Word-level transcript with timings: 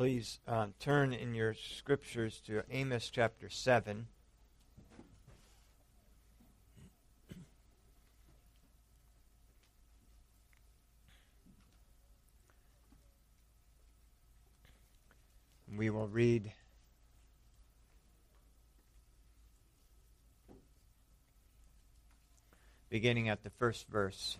please 0.00 0.40
uh, 0.48 0.64
turn 0.78 1.12
in 1.12 1.34
your 1.34 1.52
scriptures 1.52 2.40
to 2.46 2.62
Amos 2.70 3.10
chapter 3.10 3.50
7. 3.50 4.06
We 15.76 15.90
will 15.90 16.08
read 16.08 16.50
beginning 22.88 23.28
at 23.28 23.42
the 23.42 23.50
first 23.50 23.86
verse. 23.90 24.38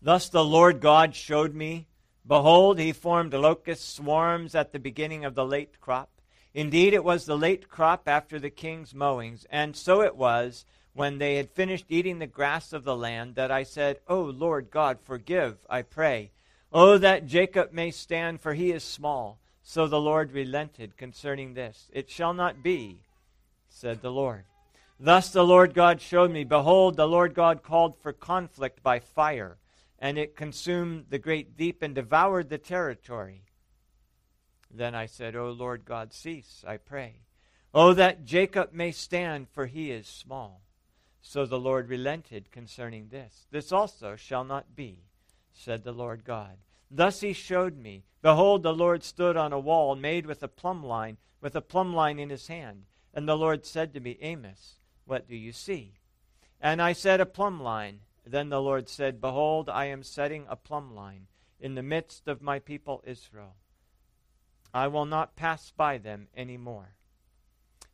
Thus 0.00 0.28
the 0.28 0.44
Lord 0.44 0.80
God 0.80 1.16
showed 1.16 1.52
me 1.52 1.88
Behold, 2.26 2.80
he 2.80 2.92
formed 2.92 3.32
locust 3.32 3.94
swarms 3.94 4.56
at 4.56 4.72
the 4.72 4.80
beginning 4.80 5.24
of 5.24 5.36
the 5.36 5.46
late 5.46 5.80
crop. 5.80 6.10
Indeed, 6.54 6.92
it 6.92 7.04
was 7.04 7.24
the 7.24 7.36
late 7.36 7.68
crop 7.68 8.08
after 8.08 8.40
the 8.40 8.50
king's 8.50 8.94
mowings. 8.94 9.46
And 9.48 9.76
so 9.76 10.02
it 10.02 10.16
was, 10.16 10.64
when 10.92 11.18
they 11.18 11.36
had 11.36 11.50
finished 11.50 11.84
eating 11.88 12.18
the 12.18 12.26
grass 12.26 12.72
of 12.72 12.82
the 12.82 12.96
land, 12.96 13.36
that 13.36 13.52
I 13.52 13.62
said, 13.62 14.00
O 14.08 14.22
Lord 14.22 14.70
God, 14.70 14.98
forgive, 15.04 15.58
I 15.70 15.82
pray. 15.82 16.32
Oh, 16.72 16.98
that 16.98 17.26
Jacob 17.26 17.72
may 17.72 17.92
stand, 17.92 18.40
for 18.40 18.54
he 18.54 18.72
is 18.72 18.82
small. 18.82 19.38
So 19.62 19.86
the 19.86 20.00
Lord 20.00 20.32
relented 20.32 20.96
concerning 20.96 21.54
this. 21.54 21.90
It 21.92 22.10
shall 22.10 22.34
not 22.34 22.62
be, 22.62 23.02
said 23.68 24.02
the 24.02 24.10
Lord. 24.10 24.44
Thus 24.98 25.30
the 25.30 25.44
Lord 25.44 25.74
God 25.74 26.00
showed 26.00 26.32
me, 26.32 26.42
Behold, 26.42 26.96
the 26.96 27.06
Lord 27.06 27.34
God 27.34 27.62
called 27.62 27.96
for 27.96 28.12
conflict 28.12 28.82
by 28.82 28.98
fire 28.98 29.58
and 29.98 30.18
it 30.18 30.36
consumed 30.36 31.06
the 31.08 31.18
great 31.18 31.56
deep 31.56 31.82
and 31.82 31.94
devoured 31.94 32.48
the 32.48 32.58
territory. 32.58 33.44
Then 34.70 34.94
I 34.94 35.06
said, 35.06 35.36
O 35.36 35.50
Lord 35.50 35.84
God, 35.84 36.12
cease, 36.12 36.64
I 36.66 36.76
pray. 36.76 37.20
Oh, 37.72 37.94
that 37.94 38.24
Jacob 38.24 38.72
may 38.72 38.92
stand, 38.92 39.48
for 39.48 39.66
he 39.66 39.90
is 39.90 40.06
small. 40.06 40.62
So 41.20 41.44
the 41.44 41.58
Lord 41.58 41.88
relented 41.88 42.52
concerning 42.52 43.08
this. 43.08 43.46
This 43.50 43.72
also 43.72 44.16
shall 44.16 44.44
not 44.44 44.76
be, 44.76 45.04
said 45.52 45.82
the 45.82 45.92
Lord 45.92 46.24
God. 46.24 46.58
Thus 46.90 47.20
he 47.20 47.32
showed 47.32 47.76
me. 47.76 48.04
Behold, 48.22 48.62
the 48.62 48.72
Lord 48.72 49.02
stood 49.02 49.36
on 49.36 49.52
a 49.52 49.58
wall 49.58 49.96
made 49.96 50.26
with 50.26 50.42
a 50.42 50.48
plumb 50.48 50.84
line, 50.84 51.16
with 51.40 51.56
a 51.56 51.60
plumb 51.60 51.94
line 51.94 52.18
in 52.18 52.30
his 52.30 52.46
hand. 52.46 52.84
And 53.12 53.28
the 53.28 53.36
Lord 53.36 53.66
said 53.66 53.92
to 53.94 54.00
me, 54.00 54.18
Amos, 54.20 54.76
what 55.04 55.28
do 55.28 55.36
you 55.36 55.52
see? 55.52 55.94
And 56.60 56.80
I 56.80 56.92
said, 56.92 57.20
A 57.20 57.26
plumb 57.26 57.62
line. 57.62 58.00
Then 58.26 58.48
the 58.48 58.60
Lord 58.60 58.88
said, 58.88 59.20
Behold, 59.20 59.68
I 59.68 59.84
am 59.84 60.02
setting 60.02 60.46
a 60.48 60.56
plumb 60.56 60.94
line 60.94 61.28
in 61.60 61.76
the 61.76 61.82
midst 61.82 62.26
of 62.26 62.42
my 62.42 62.58
people 62.58 63.02
Israel. 63.06 63.54
I 64.74 64.88
will 64.88 65.06
not 65.06 65.36
pass 65.36 65.70
by 65.70 65.98
them 65.98 66.26
any 66.36 66.56
more. 66.56 66.96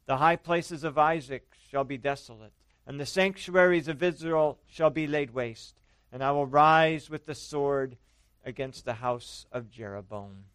The 0.06 0.16
high 0.16 0.36
places 0.36 0.84
of 0.84 0.96
Isaac 0.96 1.46
shall 1.70 1.84
be 1.84 1.98
desolate, 1.98 2.54
and 2.86 2.98
the 2.98 3.06
sanctuaries 3.06 3.88
of 3.88 4.02
Israel 4.02 4.58
shall 4.66 4.90
be 4.90 5.06
laid 5.06 5.32
waste, 5.32 5.78
and 6.10 6.24
I 6.24 6.32
will 6.32 6.46
rise 6.46 7.10
with 7.10 7.26
the 7.26 7.34
sword 7.34 7.98
against 8.44 8.84
the 8.84 8.94
house 8.94 9.46
of 9.52 9.70
Jeroboam. 9.70 10.46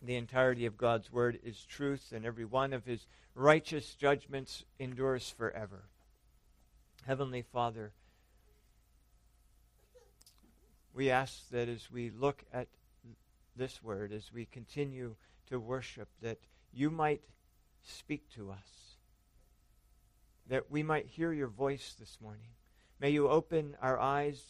The 0.00 0.16
entirety 0.16 0.66
of 0.66 0.76
God's 0.76 1.10
word 1.10 1.40
is 1.42 1.64
truth, 1.64 2.12
and 2.14 2.26
every 2.26 2.44
one 2.44 2.74
of 2.74 2.84
his 2.84 3.06
righteous 3.34 3.94
judgments 3.94 4.64
endures 4.78 5.30
forever. 5.30 5.84
Heavenly 7.06 7.42
Father, 7.42 7.92
we 10.94 11.10
ask 11.10 11.50
that 11.50 11.68
as 11.68 11.90
we 11.90 12.10
look 12.10 12.44
at 12.52 12.68
this 13.56 13.82
word, 13.82 14.10
as 14.10 14.32
we 14.32 14.46
continue 14.46 15.16
to 15.48 15.60
worship, 15.60 16.08
that 16.22 16.38
you 16.72 16.90
might 16.90 17.20
speak 17.82 18.30
to 18.34 18.50
us, 18.50 18.96
that 20.48 20.70
we 20.70 20.82
might 20.82 21.06
hear 21.06 21.32
your 21.32 21.48
voice 21.48 21.94
this 21.98 22.18
morning. 22.22 22.48
May 23.00 23.10
you 23.10 23.28
open 23.28 23.76
our 23.82 23.98
eyes 23.98 24.42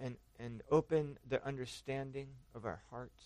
and, 0.00 0.16
and 0.38 0.62
open 0.70 1.18
the 1.28 1.44
understanding 1.46 2.28
of 2.54 2.64
our 2.64 2.80
hearts. 2.90 3.24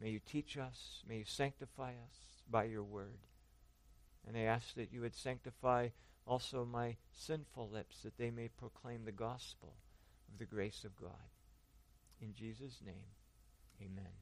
May 0.00 0.08
you 0.08 0.20
teach 0.20 0.56
us. 0.56 1.02
May 1.06 1.18
you 1.18 1.24
sanctify 1.26 1.90
us 1.90 2.42
by 2.50 2.64
your 2.64 2.82
word. 2.82 3.18
And 4.26 4.38
I 4.38 4.42
ask 4.42 4.74
that 4.76 4.90
you 4.90 5.02
would 5.02 5.14
sanctify 5.14 5.88
also 6.26 6.64
my 6.64 6.96
sinful 7.12 7.68
lips, 7.70 8.02
that 8.02 8.16
they 8.16 8.30
may 8.30 8.48
proclaim 8.48 9.04
the 9.04 9.12
gospel 9.12 9.74
of 10.32 10.38
the 10.38 10.46
grace 10.46 10.84
of 10.84 10.96
God. 10.96 11.10
In 12.20 12.34
Jesus' 12.34 12.80
name, 12.84 13.06
amen. 13.80 14.12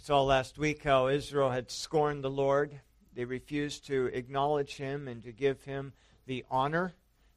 saw 0.00 0.22
last 0.22 0.56
week 0.56 0.84
how 0.84 1.08
Israel 1.08 1.50
had 1.50 1.70
scorned 1.70 2.24
the 2.24 2.30
Lord. 2.30 2.80
They 3.14 3.26
refused 3.26 3.86
to 3.88 4.06
acknowledge 4.14 4.76
him 4.76 5.06
and 5.06 5.22
to 5.24 5.30
give 5.30 5.64
him 5.64 5.92
the 6.26 6.42
honor 6.50 6.94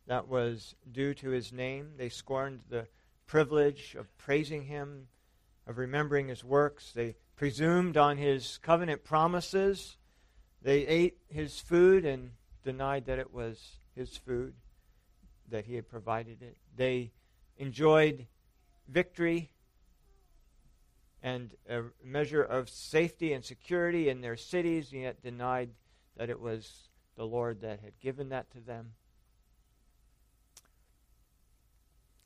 that 0.07 0.27
was 0.27 0.75
due 0.91 1.13
to 1.15 1.29
his 1.29 1.51
name. 1.53 1.93
They 1.97 2.09
scorned 2.09 2.61
the 2.69 2.87
privilege 3.25 3.95
of 3.97 4.15
praising 4.17 4.63
him, 4.63 5.07
of 5.65 5.77
remembering 5.77 6.27
his 6.27 6.43
works. 6.43 6.91
They 6.91 7.15
presumed 7.35 7.97
on 7.97 8.17
his 8.17 8.59
covenant 8.61 9.03
promises. 9.03 9.97
They 10.61 10.85
ate 10.87 11.17
his 11.29 11.59
food 11.59 12.05
and 12.05 12.31
denied 12.63 13.05
that 13.05 13.19
it 13.19 13.33
was 13.33 13.79
his 13.95 14.17
food, 14.17 14.53
that 15.49 15.65
he 15.65 15.75
had 15.75 15.89
provided 15.89 16.41
it. 16.41 16.57
They 16.75 17.11
enjoyed 17.57 18.27
victory 18.87 19.51
and 21.21 21.53
a 21.69 21.83
measure 22.03 22.43
of 22.43 22.69
safety 22.69 23.31
and 23.31 23.43
security 23.45 24.09
in 24.09 24.19
their 24.19 24.35
cities, 24.35 24.91
and 24.91 25.03
yet 25.03 25.23
denied 25.23 25.69
that 26.17 26.29
it 26.29 26.39
was 26.39 26.89
the 27.15 27.25
Lord 27.25 27.61
that 27.61 27.79
had 27.79 27.97
given 28.01 28.29
that 28.29 28.51
to 28.51 28.59
them. 28.59 28.91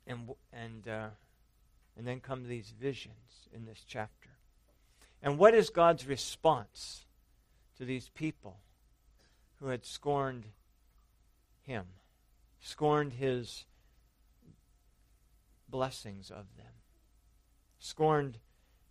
And 0.07 0.29
and 0.51 0.87
uh, 0.87 1.09
and 1.97 2.07
then 2.07 2.19
come 2.19 2.47
these 2.47 2.73
visions 2.79 3.49
in 3.53 3.65
this 3.65 3.83
chapter. 3.87 4.29
And 5.21 5.37
what 5.37 5.53
is 5.53 5.69
God's 5.69 6.07
response 6.07 7.05
to 7.77 7.85
these 7.85 8.09
people 8.09 8.59
who 9.59 9.67
had 9.67 9.83
scorned 9.83 10.45
Him, 11.63 11.85
scorned 12.59 13.13
His 13.13 13.65
blessings 15.67 16.29
of 16.29 16.45
them, 16.55 16.73
scorned 17.79 18.37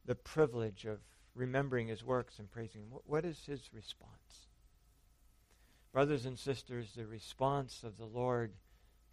the 0.05 0.17
privilege 0.17 0.85
of 0.85 0.99
remembering 1.35 1.89
His 1.89 2.05
works 2.05 2.41
and 2.41 2.51
praising 2.51 2.83
Him? 2.83 2.99
What 3.07 3.25
is 3.25 3.45
His 3.47 3.71
response? 3.73 4.49
Brothers 5.93 6.27
and 6.27 6.39
sisters, 6.39 6.93
the 6.95 7.07
response 7.07 7.83
of 7.85 7.97
the 7.97 8.05
Lord 8.05 8.53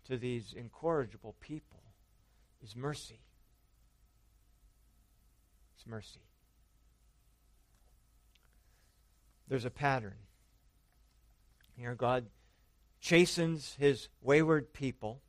to 0.06 0.18
these 0.18 0.54
incorrigible 0.54 1.36
people 1.40 1.83
is 2.64 2.76
mercy. 2.76 3.20
It's 5.76 5.86
mercy. 5.86 6.22
There's 9.48 9.66
a 9.66 9.70
pattern. 9.70 10.14
Here, 11.78 11.96
God 11.96 12.26
chastens 13.02 13.76
his 13.80 14.08
wayward 14.22 14.74
people. 14.74 15.20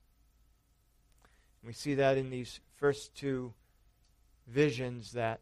We 1.64 1.72
see 1.72 1.94
that 1.94 2.16
in 2.16 2.30
these 2.30 2.60
first 2.76 3.14
two 3.14 3.52
visions 4.46 5.12
that 5.12 5.40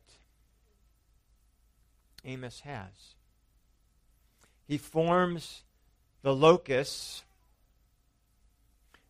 Amos 2.24 2.60
has. 2.60 3.14
He 4.66 4.78
forms 4.78 5.64
the 6.22 6.34
locusts 6.34 7.24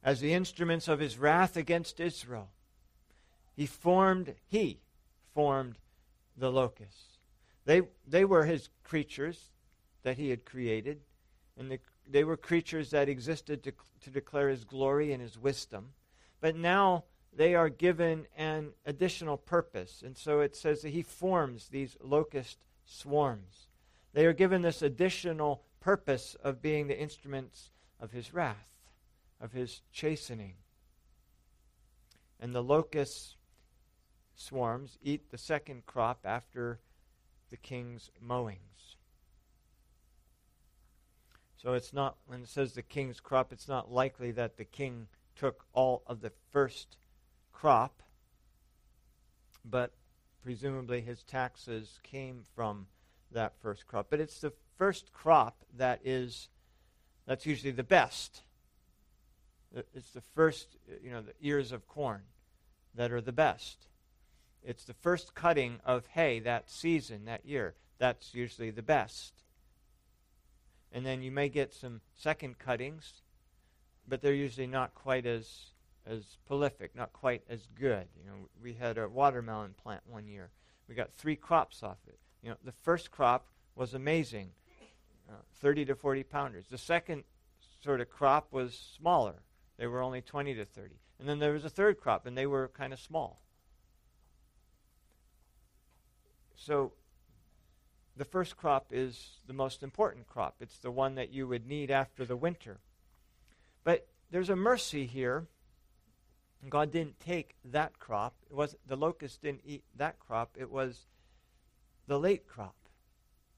as 0.03 0.21
the 0.21 0.33
instruments 0.33 0.89
of 0.89 0.99
his 0.99 1.19
wrath 1.19 1.57
against 1.57 2.01
Israel. 2.01 2.49
He 3.55 3.67
formed, 3.67 4.35
he 4.47 4.81
formed 5.35 5.79
the 6.37 6.51
locusts. 6.51 7.19
They, 7.65 7.83
they 8.07 8.25
were 8.25 8.45
his 8.45 8.69
creatures 8.83 9.51
that 10.03 10.17
he 10.17 10.31
had 10.31 10.45
created, 10.45 11.01
and 11.57 11.71
the, 11.71 11.79
they 12.09 12.25
were 12.25 12.37
creatures 12.37 12.91
that 12.91 13.09
existed 13.09 13.63
to, 13.63 13.73
to 14.03 14.11
declare 14.11 14.49
his 14.49 14.65
glory 14.65 15.13
and 15.13 15.23
his 15.23 15.39
wisdom. 15.39 15.91
But 16.41 16.57
now 16.57 17.05
they 17.33 17.55
are 17.55 17.69
given 17.69 18.27
an 18.37 18.73
additional 18.85 19.37
purpose. 19.37 20.03
And 20.05 20.17
so 20.17 20.41
it 20.41 20.57
says 20.57 20.83
that 20.83 20.91
he 20.91 21.03
forms 21.03 21.69
these 21.69 21.97
locust 22.03 22.59
swarms. 22.85 23.69
They 24.13 24.27
are 24.27 24.33
given 24.33 24.63
this 24.63 24.83
additional 24.83 25.63
purpose 25.81 26.37
of 26.43 26.61
being 26.61 26.89
the 26.89 26.99
instruments 26.99 27.71
of 28.01 28.11
his 28.11 28.35
wrath, 28.35 28.69
of 29.41 29.53
his 29.53 29.81
chastening. 29.93 30.55
And 32.39 32.55
the 32.55 32.63
locusts 32.63 33.37
swarms 34.43 34.99
eat 35.03 35.31
the 35.31 35.39
second 35.39 35.87
crop 35.87 36.21
after 36.25 36.81
the 37.51 37.57
king's 37.57 38.11
mowings. 38.21 38.97
So 41.57 41.75
it's 41.75 41.93
not, 41.93 42.17
when 42.27 42.43
it 42.43 42.49
says 42.49 42.73
the 42.73 42.83
king's 42.83 43.21
crop, 43.21 43.53
it's 43.53 43.69
not 43.69 43.93
likely 43.93 44.33
that 44.33 44.57
the 44.57 44.65
king 44.65 45.07
took 45.37 45.65
all 45.73 46.03
of 46.07 46.21
the 46.21 46.33
first 46.51 46.97
crop, 47.53 48.03
but 49.65 49.93
presumably 50.43 51.01
his 51.01 51.23
taxes 51.23 52.01
came 52.03 52.43
from 52.57 52.87
that 53.31 53.53
first 53.63 53.87
crop. 53.87 54.09
But 54.11 54.19
it's 54.19 54.41
the 54.41 54.53
first 54.77 55.13
crop 55.13 55.65
that 55.77 56.01
is, 56.05 56.49
that's 57.27 57.47
usually 57.47 57.71
the 57.71 57.85
best. 57.85 58.43
Uh, 59.77 59.83
it's 59.95 60.11
the 60.11 60.21
first, 60.35 60.77
uh, 60.91 60.97
you 61.03 61.11
know, 61.11 61.23
the 61.23 61.35
ears 61.41 61.71
of 61.71 61.87
corn 61.87 62.23
that 62.95 63.13
are 63.13 63.21
the 63.21 63.33
best. 63.33 63.87
It's 64.65 64.85
the 64.85 64.95
first 64.95 65.35
cutting 65.35 65.81
of 65.85 66.07
hay 66.07 66.39
that 66.41 66.71
season, 66.71 67.25
that 67.25 67.45
year. 67.45 67.75
That's 67.99 68.35
usually 68.35 68.71
the 68.71 68.83
best. 68.83 69.33
And 70.93 71.05
then 71.05 71.23
you 71.23 71.31
may 71.31 71.49
get 71.49 71.73
some 71.73 72.01
second 72.15 72.59
cuttings, 72.59 73.23
but 74.07 74.21
they're 74.21 74.35
usually 74.35 74.67
not 74.67 74.95
quite 74.95 75.27
as 75.27 75.73
as 76.05 76.37
prolific, 76.47 76.95
not 76.97 77.13
quite 77.13 77.43
as 77.49 77.69
good. 77.79 78.09
You 78.19 78.27
know, 78.27 78.49
we 78.61 78.75
had 78.75 78.99
a 78.99 79.09
watermelon 79.09 79.75
plant 79.81 80.03
one 80.07 80.27
year. 80.27 80.51
We 80.89 80.95
got 80.95 81.13
three 81.13 81.37
crops 81.37 81.83
off 81.83 81.99
it. 82.09 82.19
You 82.43 82.51
know, 82.51 82.57
the 82.65 82.73
first 82.73 83.11
crop 83.11 83.47
was 83.77 83.95
amazing, 83.95 84.51
uh, 85.31 85.35
30 85.61 85.85
to 85.87 85.95
40 85.95 86.25
pounders. 86.25 86.67
The 86.69 86.79
second 86.79 87.23
sort 87.83 88.01
of 88.01 88.11
crop 88.11 88.53
was 88.53 88.75
smaller. 88.99 89.43
They 89.77 89.87
were 89.87 90.03
only 90.03 90.21
20 90.21 90.55
to 90.55 90.65
30. 90.65 90.97
And 91.19 91.29
then 91.29 91.39
there 91.39 91.53
was 91.53 91.65
a 91.65 91.71
third 91.71 92.01
crop, 92.01 92.27
and 92.27 92.37
they 92.37 92.47
were 92.47 92.69
kind 92.69 92.93
of 92.93 92.99
small. 92.99 93.41
So 96.65 96.93
the 98.17 98.25
first 98.25 98.57
crop 98.57 98.87
is 98.93 99.41
the 99.47 99.53
most 99.53 99.83
important 99.83 100.29
crop. 100.29 100.57
It's 100.61 100.79
the 100.79 100.91
one 100.91 101.17
that 101.17 101.33
you 101.33 101.49
would 101.49 101.67
need 101.67 101.91
after 101.91 102.25
the 102.25 102.37
winter. 102.37 102.79
But 103.83 104.07
there's 104.31 104.51
a 104.51 104.57
mercy 104.57 105.07
here. 105.07 105.47
God 106.69 106.93
didn't 106.93 107.19
take 107.19 107.57
that 107.65 107.99
crop. 107.99 108.35
It 108.49 108.55
was 108.55 108.77
the 108.87 108.97
locust 108.97 109.43
didn't 109.43 109.63
eat 109.65 109.83
that 109.97 110.21
crop. 110.21 110.57
It 110.57 110.71
was 110.71 111.07
the 112.07 112.19
late 112.19 112.47
crop 112.47 112.77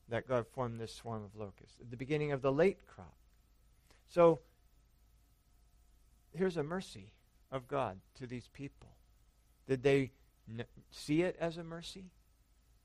that 0.08 0.26
God 0.26 0.46
formed 0.46 0.80
this 0.80 0.94
swarm 0.94 1.24
of 1.24 1.36
locusts. 1.36 1.80
At 1.80 1.90
the 1.90 1.96
beginning 1.96 2.32
of 2.32 2.40
the 2.40 2.52
late 2.52 2.86
crop. 2.86 3.16
So 4.08 4.40
here's 6.32 6.56
a 6.56 6.62
mercy 6.62 7.12
of 7.52 7.68
God 7.68 7.98
to 8.18 8.26
these 8.26 8.48
people. 8.48 8.88
Did 9.68 9.82
they 9.82 10.12
n- 10.48 10.64
see 10.90 11.22
it 11.22 11.36
as 11.38 11.58
a 11.58 11.64
mercy? 11.64 12.06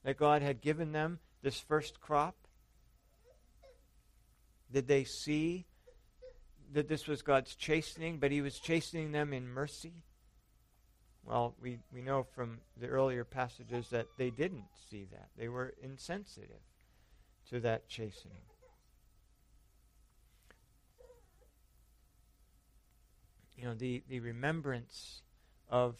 That 0.03 0.17
God 0.17 0.41
had 0.41 0.61
given 0.61 0.91
them 0.91 1.19
this 1.41 1.59
first 1.59 1.99
crop? 1.99 2.35
Did 4.71 4.87
they 4.87 5.03
see 5.03 5.65
that 6.73 6.87
this 6.87 7.07
was 7.07 7.21
God's 7.21 7.55
chastening, 7.55 8.19
but 8.19 8.31
He 8.31 8.41
was 8.41 8.59
chastening 8.59 9.11
them 9.11 9.33
in 9.33 9.47
mercy? 9.47 10.03
Well, 11.25 11.55
we, 11.61 11.79
we 11.93 12.01
know 12.01 12.23
from 12.23 12.59
the 12.79 12.87
earlier 12.87 13.23
passages 13.23 13.89
that 13.89 14.07
they 14.17 14.29
didn't 14.29 14.65
see 14.89 15.05
that. 15.11 15.29
They 15.37 15.47
were 15.47 15.73
insensitive 15.81 16.61
to 17.49 17.59
that 17.61 17.87
chastening. 17.87 18.41
You 23.57 23.65
know, 23.65 23.73
the, 23.73 24.01
the 24.07 24.21
remembrance 24.21 25.21
of 25.69 25.97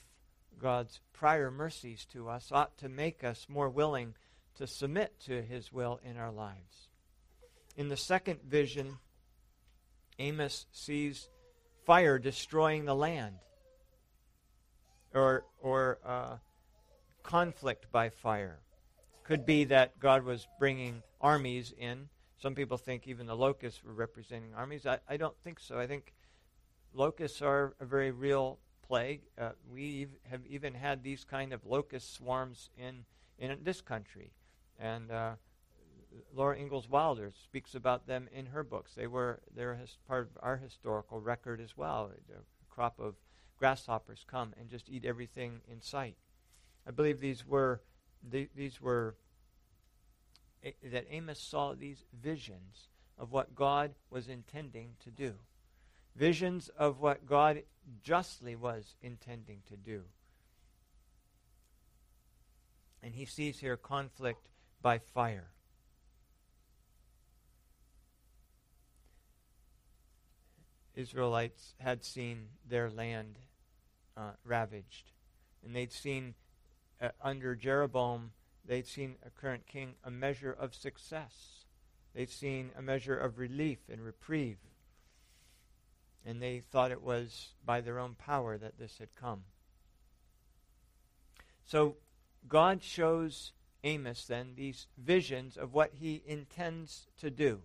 God's 0.57 0.99
prior 1.13 1.51
mercies 1.51 2.05
to 2.13 2.29
us 2.29 2.51
ought 2.51 2.77
to 2.79 2.89
make 2.89 3.23
us 3.23 3.45
more 3.49 3.69
willing 3.69 4.15
to 4.55 4.67
submit 4.67 5.19
to 5.25 5.41
his 5.41 5.71
will 5.71 5.99
in 6.03 6.17
our 6.17 6.31
lives. 6.31 6.89
In 7.77 7.89
the 7.89 7.97
second 7.97 8.41
vision, 8.43 8.97
Amos 10.17 10.65
sees 10.71 11.29
fire 11.85 12.19
destroying 12.19 12.85
the 12.85 12.95
land 12.95 13.35
or, 15.13 15.45
or 15.61 15.99
uh, 16.05 16.37
conflict 17.23 17.91
by 17.91 18.09
fire. 18.09 18.59
Could 19.23 19.45
be 19.45 19.63
that 19.65 19.99
God 19.99 20.23
was 20.23 20.47
bringing 20.59 21.03
armies 21.21 21.73
in. 21.77 22.09
Some 22.41 22.55
people 22.55 22.77
think 22.77 23.07
even 23.07 23.27
the 23.27 23.35
locusts 23.35 23.83
were 23.83 23.93
representing 23.93 24.53
armies. 24.55 24.85
I, 24.85 24.99
I 25.07 25.17
don't 25.17 25.37
think 25.43 25.59
so. 25.59 25.79
I 25.79 25.87
think 25.87 26.13
locusts 26.93 27.41
are 27.41 27.75
a 27.79 27.85
very 27.85 28.11
real 28.11 28.59
plague. 28.89 29.21
Uh, 29.39 29.51
we 29.71 30.07
have 30.29 30.41
even 30.49 30.73
had 30.73 31.03
these 31.03 31.23
kind 31.23 31.53
of 31.53 31.65
locust 31.65 32.15
swarms 32.15 32.69
in, 32.77 33.05
in 33.37 33.55
this 33.63 33.81
country. 33.81 34.31
And 34.79 35.11
uh, 35.11 35.33
Laura 36.33 36.57
Ingalls 36.57 36.89
Wilder 36.89 37.31
speaks 37.43 37.75
about 37.75 38.07
them 38.07 38.27
in 38.33 38.47
her 38.47 38.63
books. 38.63 38.95
They 38.95 39.07
were 39.07 39.41
they're 39.55 39.75
his, 39.75 39.97
part 40.07 40.29
of 40.31 40.37
our 40.41 40.57
historical 40.57 41.21
record 41.21 41.61
as 41.61 41.77
well. 41.77 42.11
A 42.31 42.73
crop 42.73 42.99
of 42.99 43.15
grasshoppers 43.57 44.25
come 44.27 44.53
and 44.59 44.69
just 44.69 44.89
eat 44.89 45.05
everything 45.05 45.61
in 45.71 45.81
sight. 45.81 46.15
I 46.87 46.91
believe 46.91 47.19
these 47.19 47.45
were 47.45 47.81
the, 48.27 48.49
these 48.55 48.81
were 48.81 49.15
a, 50.63 50.73
that 50.91 51.05
Amos 51.11 51.39
saw 51.39 51.75
these 51.75 52.05
visions 52.21 52.89
of 53.17 53.31
what 53.31 53.53
God 53.53 53.91
was 54.09 54.27
intending 54.27 54.95
to 55.03 55.11
do. 55.11 55.35
Visions 56.19 56.69
of 56.77 56.99
what 56.99 57.25
God 57.25 57.63
justly 58.03 58.53
was 58.53 58.95
intending 59.01 59.61
to 59.69 59.77
do. 59.77 60.01
And 63.01 63.15
he 63.15 63.23
sees 63.23 63.59
here 63.59 63.77
conflict 63.77 64.49
by 64.81 64.97
fire. 64.97 65.51
Israelites 70.93 71.73
had 71.77 72.03
seen 72.03 72.47
their 72.67 72.89
land 72.89 73.39
uh, 74.17 74.31
ravaged. 74.43 75.11
And 75.63 75.73
they'd 75.73 75.93
seen, 75.93 76.33
uh, 77.01 77.11
under 77.23 77.55
Jeroboam, 77.55 78.31
they'd 78.65 78.87
seen 78.87 79.15
a 79.25 79.29
current 79.29 79.67
king 79.67 79.93
a 80.03 80.11
measure 80.11 80.51
of 80.51 80.75
success. 80.75 81.63
They'd 82.13 82.29
seen 82.29 82.71
a 82.77 82.81
measure 82.81 83.17
of 83.17 83.39
relief 83.39 83.79
and 83.89 84.01
reprieve. 84.01 84.57
And 86.25 86.41
they 86.41 86.61
thought 86.71 86.91
it 86.91 87.01
was 87.01 87.49
by 87.65 87.81
their 87.81 87.99
own 87.99 88.15
power 88.15 88.57
that 88.57 88.77
this 88.77 88.97
had 88.97 89.15
come. 89.15 89.43
So 91.65 91.95
God 92.47 92.83
shows 92.83 93.53
Amos 93.83 94.25
then 94.25 94.53
these 94.55 94.87
visions 94.97 95.55
of 95.55 95.73
what 95.73 95.91
he 95.99 96.21
intends 96.25 97.07
to 97.19 97.29
do. 97.29 97.61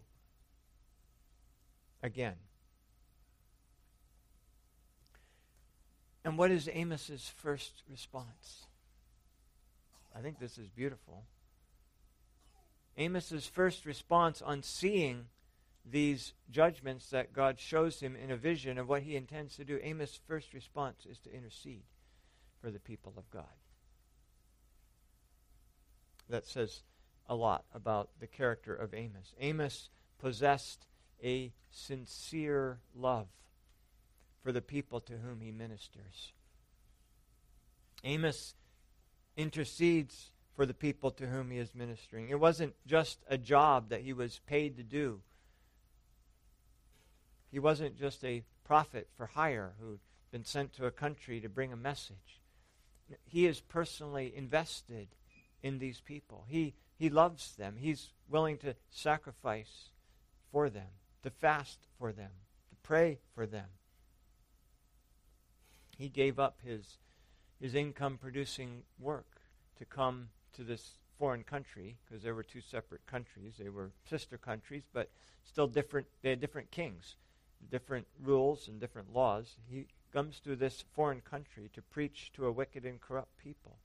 Again. 2.03 2.37
And 6.25 6.39
what 6.39 6.51
is 6.51 6.69
Amos's 6.69 7.31
first 7.37 7.83
response? 7.91 8.67
I 10.17 10.21
think 10.21 10.39
this 10.39 10.59
is 10.59 10.69
beautiful. 10.69 11.25
Amos's 12.97 13.47
first 13.47 13.85
response 13.85 14.41
on 14.41 14.63
seeing 14.63 15.27
these 15.85 16.33
judgments 16.51 17.11
that 17.11 17.33
God 17.33 17.59
shows 17.59 18.01
him 18.01 18.17
in 18.17 18.31
a 18.31 18.37
vision 18.37 18.79
of 18.79 18.89
what 18.89 19.03
he 19.03 19.17
intends 19.17 19.57
to 19.57 19.65
do, 19.65 19.79
Amos' 19.83 20.19
first 20.27 20.55
response 20.55 21.07
is 21.09 21.19
to 21.21 21.35
intercede 21.35 21.85
for 22.61 22.71
the 22.71 22.79
people 22.79 23.13
of 23.17 23.31
God 23.31 23.45
that 26.31 26.47
says 26.47 26.83
a 27.29 27.35
lot 27.35 27.65
about 27.75 28.09
the 28.21 28.27
character 28.27 28.75
of 28.75 28.95
Amos. 28.95 29.35
Amos 29.41 29.91
possessed 30.19 30.87
a 31.23 31.53
sincere 31.71 32.79
love 32.95 33.27
for 34.43 34.53
the 34.53 34.63
people 34.63 35.01
to 35.01 35.15
whom 35.15 35.41
he 35.41 35.51
ministers. 35.51 36.33
Amos 38.03 38.55
intercedes 39.37 40.31
for 40.55 40.67
the 40.67 40.75
people 40.75 41.11
to 41.11 41.27
whom 41.27 41.51
he 41.51 41.59
is 41.59 41.75
ministering. 41.75 42.29
It 42.29 42.39
wasn't 42.39 42.75
just 42.87 43.19
a 43.29 43.39
job 43.39 43.89
that 43.89 44.03
he 44.03 44.13
was 44.13 44.41
paid 44.47 44.77
to 44.77 44.83
do. 44.83 45.21
He 47.55 47.61
wasn't 47.61 47.97
just 47.97 48.25
a 48.25 48.43
prophet 48.65 49.07
for 49.17 49.27
hire 49.27 49.75
who'd 49.79 50.01
been 50.33 50.45
sent 50.45 50.73
to 50.73 50.87
a 50.87 50.91
country 50.91 51.41
to 51.41 51.49
bring 51.49 51.73
a 51.73 51.77
message. 51.77 52.41
He 53.27 53.47
is 53.47 53.61
personally 53.61 54.33
invested 54.35 55.07
in 55.63 55.79
these 55.79 56.01
people. 56.01 56.47
He, 56.49 56.75
he 56.99 57.11
loves 57.11 57.55
them. 57.55 57.77
He's 57.79 58.09
willing 58.29 58.59
to 58.59 58.75
sacrifice 58.91 59.91
for 60.51 60.69
them, 60.69 60.89
to 61.23 61.31
fast 61.31 61.79
for 61.97 62.11
them, 62.11 62.33
to 62.71 62.77
pray 62.83 63.21
for 63.37 63.47
them. 63.47 63.69
He 65.97 66.09
gave 66.09 66.41
up 66.41 66.59
his, 66.65 66.99
his 67.61 67.77
income 67.77 68.19
producing 68.21 68.83
work 68.99 69.29
to 69.79 69.85
come 69.85 70.31
to 70.55 70.65
this 70.65 70.99
foreign 71.21 71.45
country 71.45 71.99
because 72.05 72.25
there 72.25 72.35
were 72.35 72.43
two 72.43 72.63
separate 72.63 73.07
countries. 73.07 73.55
They 73.61 73.69
were 73.69 73.93
sister 74.11 74.39
countries, 74.39 74.83
but 74.93 75.09
still 75.45 75.69
different. 75.69 76.09
They 76.21 76.31
had 76.31 76.41
different 76.41 76.73
kings, 76.73 77.15
different 77.71 78.07
rules, 78.23 78.69
and 78.69 78.81
different 78.81 79.13
laws. 79.13 79.57
He 79.69 79.87
comes 80.13 80.41
to 80.41 80.57
this 80.57 80.85
foreign 80.95 81.21
country 81.21 81.71
to 81.75 81.83
preach 81.83 82.31
to 82.35 82.47
a 82.47 82.53
wicked 82.53 82.85
and 82.85 83.01
corrupt 83.01 83.37
people 83.43 83.79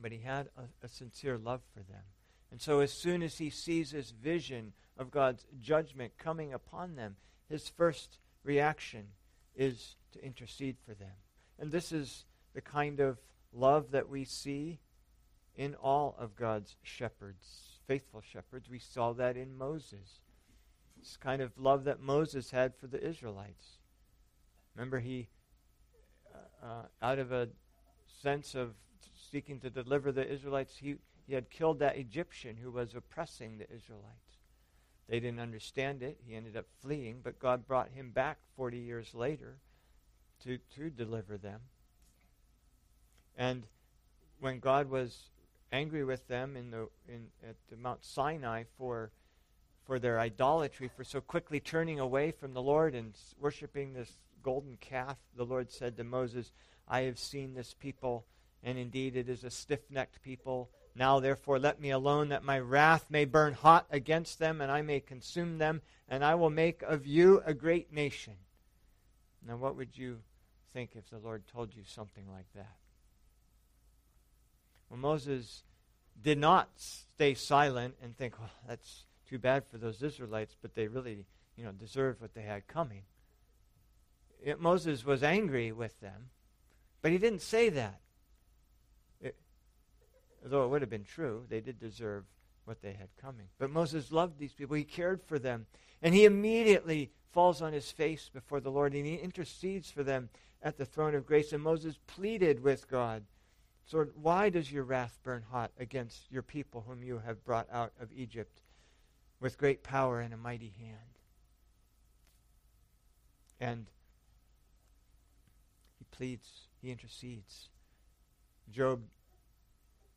But 0.00 0.12
he 0.12 0.18
had 0.18 0.48
a, 0.56 0.84
a 0.84 0.88
sincere 0.88 1.38
love 1.38 1.60
for 1.74 1.80
them. 1.80 2.02
And 2.50 2.60
so, 2.60 2.80
as 2.80 2.92
soon 2.92 3.22
as 3.22 3.38
he 3.38 3.50
sees 3.50 3.90
this 3.90 4.10
vision 4.10 4.72
of 4.96 5.10
God's 5.10 5.44
judgment 5.60 6.12
coming 6.18 6.52
upon 6.52 6.96
them, 6.96 7.16
his 7.48 7.68
first 7.68 8.18
reaction 8.42 9.08
is 9.54 9.96
to 10.12 10.24
intercede 10.24 10.76
for 10.86 10.94
them. 10.94 11.12
And 11.58 11.70
this 11.70 11.92
is 11.92 12.24
the 12.54 12.60
kind 12.60 13.00
of 13.00 13.18
love 13.52 13.90
that 13.90 14.08
we 14.08 14.24
see 14.24 14.78
in 15.56 15.74
all 15.74 16.14
of 16.18 16.36
God's 16.36 16.76
shepherds, 16.82 17.80
faithful 17.86 18.22
shepherds. 18.22 18.70
We 18.70 18.78
saw 18.78 19.12
that 19.14 19.36
in 19.36 19.58
Moses. 19.58 20.20
This 20.98 21.16
kind 21.16 21.42
of 21.42 21.56
love 21.58 21.84
that 21.84 22.00
Moses 22.00 22.50
had 22.50 22.74
for 22.74 22.86
the 22.86 23.02
Israelites. 23.04 23.78
Remember, 24.74 25.00
he, 25.00 25.28
uh, 26.34 26.66
uh, 26.66 26.82
out 27.02 27.18
of 27.18 27.32
a 27.32 27.48
sense 28.22 28.54
of 28.54 28.74
seeking 29.30 29.60
to 29.60 29.70
deliver 29.70 30.12
the 30.12 30.28
Israelites, 30.30 30.76
he, 30.76 30.96
he 31.26 31.34
had 31.34 31.50
killed 31.50 31.78
that 31.80 31.96
Egyptian 31.96 32.56
who 32.56 32.70
was 32.70 32.94
oppressing 32.94 33.58
the 33.58 33.70
Israelites. 33.70 34.38
They 35.08 35.20
didn't 35.20 35.40
understand 35.40 36.02
it. 36.02 36.18
He 36.26 36.34
ended 36.34 36.56
up 36.56 36.66
fleeing, 36.82 37.20
but 37.22 37.38
God 37.38 37.66
brought 37.66 37.90
him 37.90 38.10
back 38.10 38.38
40 38.56 38.78
years 38.78 39.14
later 39.14 39.56
to, 40.44 40.58
to 40.76 40.90
deliver 40.90 41.38
them. 41.38 41.60
And 43.36 43.64
when 44.40 44.58
God 44.58 44.90
was 44.90 45.30
angry 45.72 46.04
with 46.04 46.26
them 46.28 46.56
in 46.56 46.70
the, 46.70 46.88
in, 47.08 47.26
at 47.46 47.56
the 47.70 47.76
Mount 47.76 48.04
Sinai 48.04 48.64
for, 48.76 49.10
for 49.88 49.98
their 49.98 50.20
idolatry, 50.20 50.88
for 50.94 51.02
so 51.02 51.20
quickly 51.20 51.58
turning 51.58 51.98
away 51.98 52.30
from 52.30 52.52
the 52.52 52.62
Lord 52.62 52.94
and 52.94 53.16
worshiping 53.40 53.94
this 53.94 54.12
golden 54.44 54.76
calf, 54.76 55.16
the 55.34 55.44
Lord 55.44 55.72
said 55.72 55.96
to 55.96 56.04
Moses, 56.04 56.52
I 56.86 57.00
have 57.00 57.18
seen 57.18 57.54
this 57.54 57.74
people, 57.74 58.24
and 58.62 58.78
indeed 58.78 59.16
it 59.16 59.28
is 59.28 59.42
a 59.42 59.50
stiff 59.50 59.90
necked 59.90 60.22
people 60.22 60.70
now, 60.98 61.20
therefore, 61.20 61.60
let 61.60 61.80
me 61.80 61.90
alone, 61.90 62.30
that 62.30 62.42
my 62.42 62.58
wrath 62.58 63.06
may 63.08 63.24
burn 63.24 63.54
hot 63.54 63.86
against 63.88 64.40
them, 64.40 64.60
and 64.60 64.70
I 64.70 64.82
may 64.82 64.98
consume 64.98 65.58
them, 65.58 65.80
and 66.08 66.24
I 66.24 66.34
will 66.34 66.50
make 66.50 66.82
of 66.82 67.06
you 67.06 67.40
a 67.46 67.54
great 67.54 67.92
nation. 67.92 68.34
Now, 69.46 69.58
what 69.58 69.76
would 69.76 69.96
you 69.96 70.18
think 70.72 70.96
if 70.96 71.08
the 71.08 71.18
Lord 71.18 71.46
told 71.46 71.72
you 71.72 71.84
something 71.86 72.24
like 72.28 72.52
that? 72.56 72.76
Well, 74.90 74.98
Moses 74.98 75.62
did 76.20 76.38
not 76.38 76.68
stay 76.74 77.34
silent 77.34 77.94
and 78.02 78.16
think, 78.16 78.36
well, 78.40 78.50
that's 78.66 79.04
too 79.28 79.38
bad 79.38 79.64
for 79.70 79.78
those 79.78 80.02
Israelites, 80.02 80.56
but 80.60 80.74
they 80.74 80.88
really, 80.88 81.24
you 81.56 81.64
know, 81.64 81.72
deserved 81.72 82.20
what 82.20 82.34
they 82.34 82.42
had 82.42 82.66
coming. 82.66 83.02
It, 84.42 84.60
Moses 84.60 85.04
was 85.04 85.22
angry 85.22 85.72
with 85.72 85.98
them, 86.00 86.30
but 87.02 87.10
he 87.10 87.18
didn't 87.18 87.42
say 87.42 87.68
that 87.70 88.00
though 90.44 90.64
it 90.64 90.68
would 90.68 90.82
have 90.82 90.90
been 90.90 91.04
true, 91.04 91.44
they 91.48 91.60
did 91.60 91.78
deserve 91.78 92.24
what 92.64 92.82
they 92.82 92.92
had 92.92 93.08
coming. 93.20 93.46
But 93.58 93.70
Moses 93.70 94.12
loved 94.12 94.38
these 94.38 94.52
people. 94.52 94.76
He 94.76 94.84
cared 94.84 95.22
for 95.22 95.38
them. 95.38 95.66
And 96.02 96.14
he 96.14 96.24
immediately 96.24 97.10
falls 97.32 97.62
on 97.62 97.72
his 97.72 97.90
face 97.90 98.30
before 98.32 98.60
the 98.60 98.70
Lord 98.70 98.94
and 98.94 99.06
he 99.06 99.14
intercedes 99.14 99.90
for 99.90 100.02
them 100.02 100.28
at 100.62 100.76
the 100.76 100.84
throne 100.84 101.14
of 101.14 101.26
grace. 101.26 101.52
And 101.52 101.62
Moses 101.62 101.98
pleaded 102.06 102.62
with 102.62 102.88
God, 102.88 103.24
Lord, 103.92 104.12
why 104.20 104.50
does 104.50 104.70
your 104.70 104.84
wrath 104.84 105.18
burn 105.22 105.42
hot 105.50 105.70
against 105.78 106.30
your 106.30 106.42
people 106.42 106.84
whom 106.86 107.02
you 107.02 107.22
have 107.24 107.44
brought 107.44 107.66
out 107.72 107.92
of 108.00 108.12
Egypt 108.14 108.60
with 109.40 109.58
great 109.58 109.82
power 109.82 110.20
and 110.20 110.32
a 110.32 110.36
mighty 110.36 110.72
hand? 110.78 111.18
And 113.60 113.86
he 115.98 116.04
pleads, 116.10 116.48
he 116.80 116.90
intercedes. 116.90 117.68
Job 118.70 119.02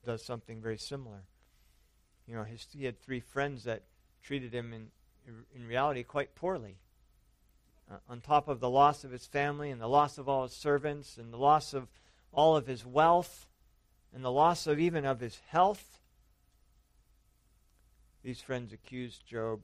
does 0.05 0.23
something 0.23 0.61
very 0.61 0.77
similar. 0.77 1.23
You 2.27 2.35
know, 2.35 2.43
his, 2.43 2.67
he 2.75 2.85
had 2.85 2.99
three 2.99 3.19
friends 3.19 3.63
that 3.63 3.83
treated 4.23 4.53
him 4.53 4.73
in, 4.73 4.87
in 5.55 5.67
reality 5.67 6.03
quite 6.03 6.35
poorly. 6.35 6.77
Uh, 7.91 7.95
on 8.09 8.21
top 8.21 8.47
of 8.47 8.59
the 8.59 8.69
loss 8.69 9.03
of 9.03 9.11
his 9.11 9.25
family 9.25 9.71
and 9.71 9.81
the 9.81 9.87
loss 9.87 10.17
of 10.17 10.29
all 10.29 10.43
his 10.43 10.53
servants 10.53 11.17
and 11.17 11.33
the 11.33 11.37
loss 11.37 11.73
of 11.73 11.87
all 12.31 12.55
of 12.55 12.67
his 12.67 12.85
wealth 12.85 13.47
and 14.13 14.23
the 14.23 14.31
loss 14.31 14.67
of 14.67 14.79
even 14.79 15.05
of 15.05 15.19
his 15.19 15.39
health, 15.47 16.00
these 18.23 18.41
friends 18.41 18.73
accused 18.73 19.25
Job 19.25 19.61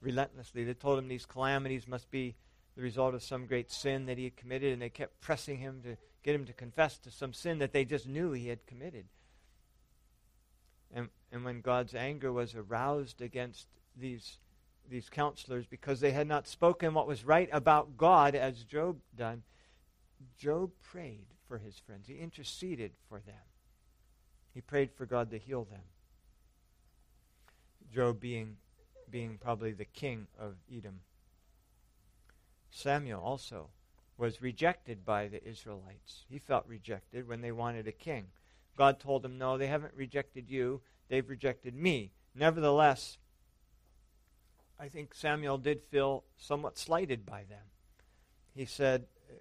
relentlessly. 0.00 0.64
They 0.64 0.74
told 0.74 0.98
him 0.98 1.08
these 1.08 1.26
calamities 1.26 1.88
must 1.88 2.10
be 2.10 2.36
the 2.76 2.82
result 2.82 3.14
of 3.14 3.22
some 3.22 3.46
great 3.46 3.70
sin 3.70 4.06
that 4.06 4.18
he 4.18 4.24
had 4.24 4.36
committed, 4.36 4.72
and 4.72 4.80
they 4.80 4.88
kept 4.88 5.20
pressing 5.20 5.58
him 5.58 5.80
to 5.82 5.96
get 6.22 6.34
him 6.34 6.46
to 6.46 6.52
confess 6.52 6.98
to 6.98 7.10
some 7.10 7.32
sin 7.32 7.58
that 7.58 7.72
they 7.72 7.84
just 7.84 8.06
knew 8.06 8.32
he 8.32 8.48
had 8.48 8.64
committed. 8.66 9.06
And, 10.94 11.08
and 11.32 11.44
when 11.44 11.60
God's 11.60 11.94
anger 11.94 12.32
was 12.32 12.54
aroused 12.54 13.20
against 13.20 13.66
these, 13.96 14.38
these 14.88 15.08
counselors 15.08 15.66
because 15.66 16.00
they 16.00 16.12
had 16.12 16.26
not 16.26 16.46
spoken 16.46 16.94
what 16.94 17.06
was 17.06 17.24
right 17.24 17.48
about 17.52 17.96
God 17.96 18.34
as 18.34 18.64
Job 18.64 18.98
done, 19.16 19.42
Job 20.38 20.70
prayed 20.82 21.26
for 21.46 21.58
his 21.58 21.78
friends. 21.78 22.06
He 22.06 22.18
interceded 22.18 22.92
for 23.08 23.20
them. 23.20 23.34
He 24.54 24.60
prayed 24.60 24.90
for 24.92 25.06
God 25.06 25.30
to 25.30 25.38
heal 25.38 25.64
them. 25.64 25.82
Job 27.92 28.20
being, 28.20 28.56
being 29.10 29.38
probably 29.38 29.72
the 29.72 29.84
king 29.84 30.26
of 30.38 30.54
Edom. 30.74 31.00
Samuel 32.70 33.22
also 33.22 33.70
was 34.16 34.42
rejected 34.42 35.04
by 35.04 35.28
the 35.28 35.46
Israelites. 35.46 36.24
He 36.28 36.38
felt 36.38 36.66
rejected 36.66 37.26
when 37.26 37.40
they 37.40 37.52
wanted 37.52 37.86
a 37.86 37.92
king. 37.92 38.26
God 38.76 39.00
told 39.00 39.24
him, 39.24 39.38
No, 39.38 39.56
they 39.56 39.66
haven't 39.66 39.94
rejected 39.94 40.50
you, 40.50 40.80
they've 41.08 41.28
rejected 41.28 41.74
me. 41.74 42.12
Nevertheless, 42.34 43.18
I 44.78 44.88
think 44.88 45.14
Samuel 45.14 45.58
did 45.58 45.82
feel 45.82 46.24
somewhat 46.36 46.78
slighted 46.78 47.26
by 47.26 47.44
them. 47.44 47.64
He 48.54 48.64
said, 48.64 49.06
uh, 49.28 49.34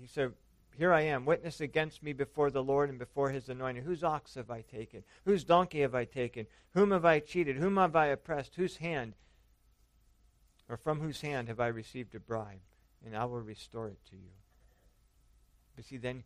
he 0.00 0.06
said, 0.06 0.32
Here 0.76 0.92
I 0.92 1.02
am, 1.02 1.26
witness 1.26 1.60
against 1.60 2.02
me 2.02 2.12
before 2.12 2.50
the 2.50 2.62
Lord 2.62 2.88
and 2.88 2.98
before 2.98 3.30
his 3.30 3.48
anointed. 3.48 3.84
Whose 3.84 4.02
ox 4.02 4.34
have 4.34 4.50
I 4.50 4.62
taken? 4.62 5.02
Whose 5.24 5.44
donkey 5.44 5.80
have 5.80 5.94
I 5.94 6.04
taken? 6.04 6.46
Whom 6.74 6.90
have 6.90 7.04
I 7.04 7.20
cheated? 7.20 7.56
Whom 7.56 7.76
have 7.76 7.96
I 7.96 8.06
oppressed? 8.06 8.54
Whose 8.54 8.78
hand, 8.78 9.14
or 10.68 10.76
from 10.76 11.00
whose 11.00 11.20
hand 11.20 11.48
have 11.48 11.60
I 11.60 11.66
received 11.66 12.14
a 12.14 12.20
bribe? 12.20 12.60
And 13.04 13.16
I 13.16 13.24
will 13.24 13.40
restore 13.40 13.88
it 13.88 13.98
to 14.10 14.16
you. 14.16 14.30
But 15.76 15.84
see, 15.84 15.96
then 15.96 16.24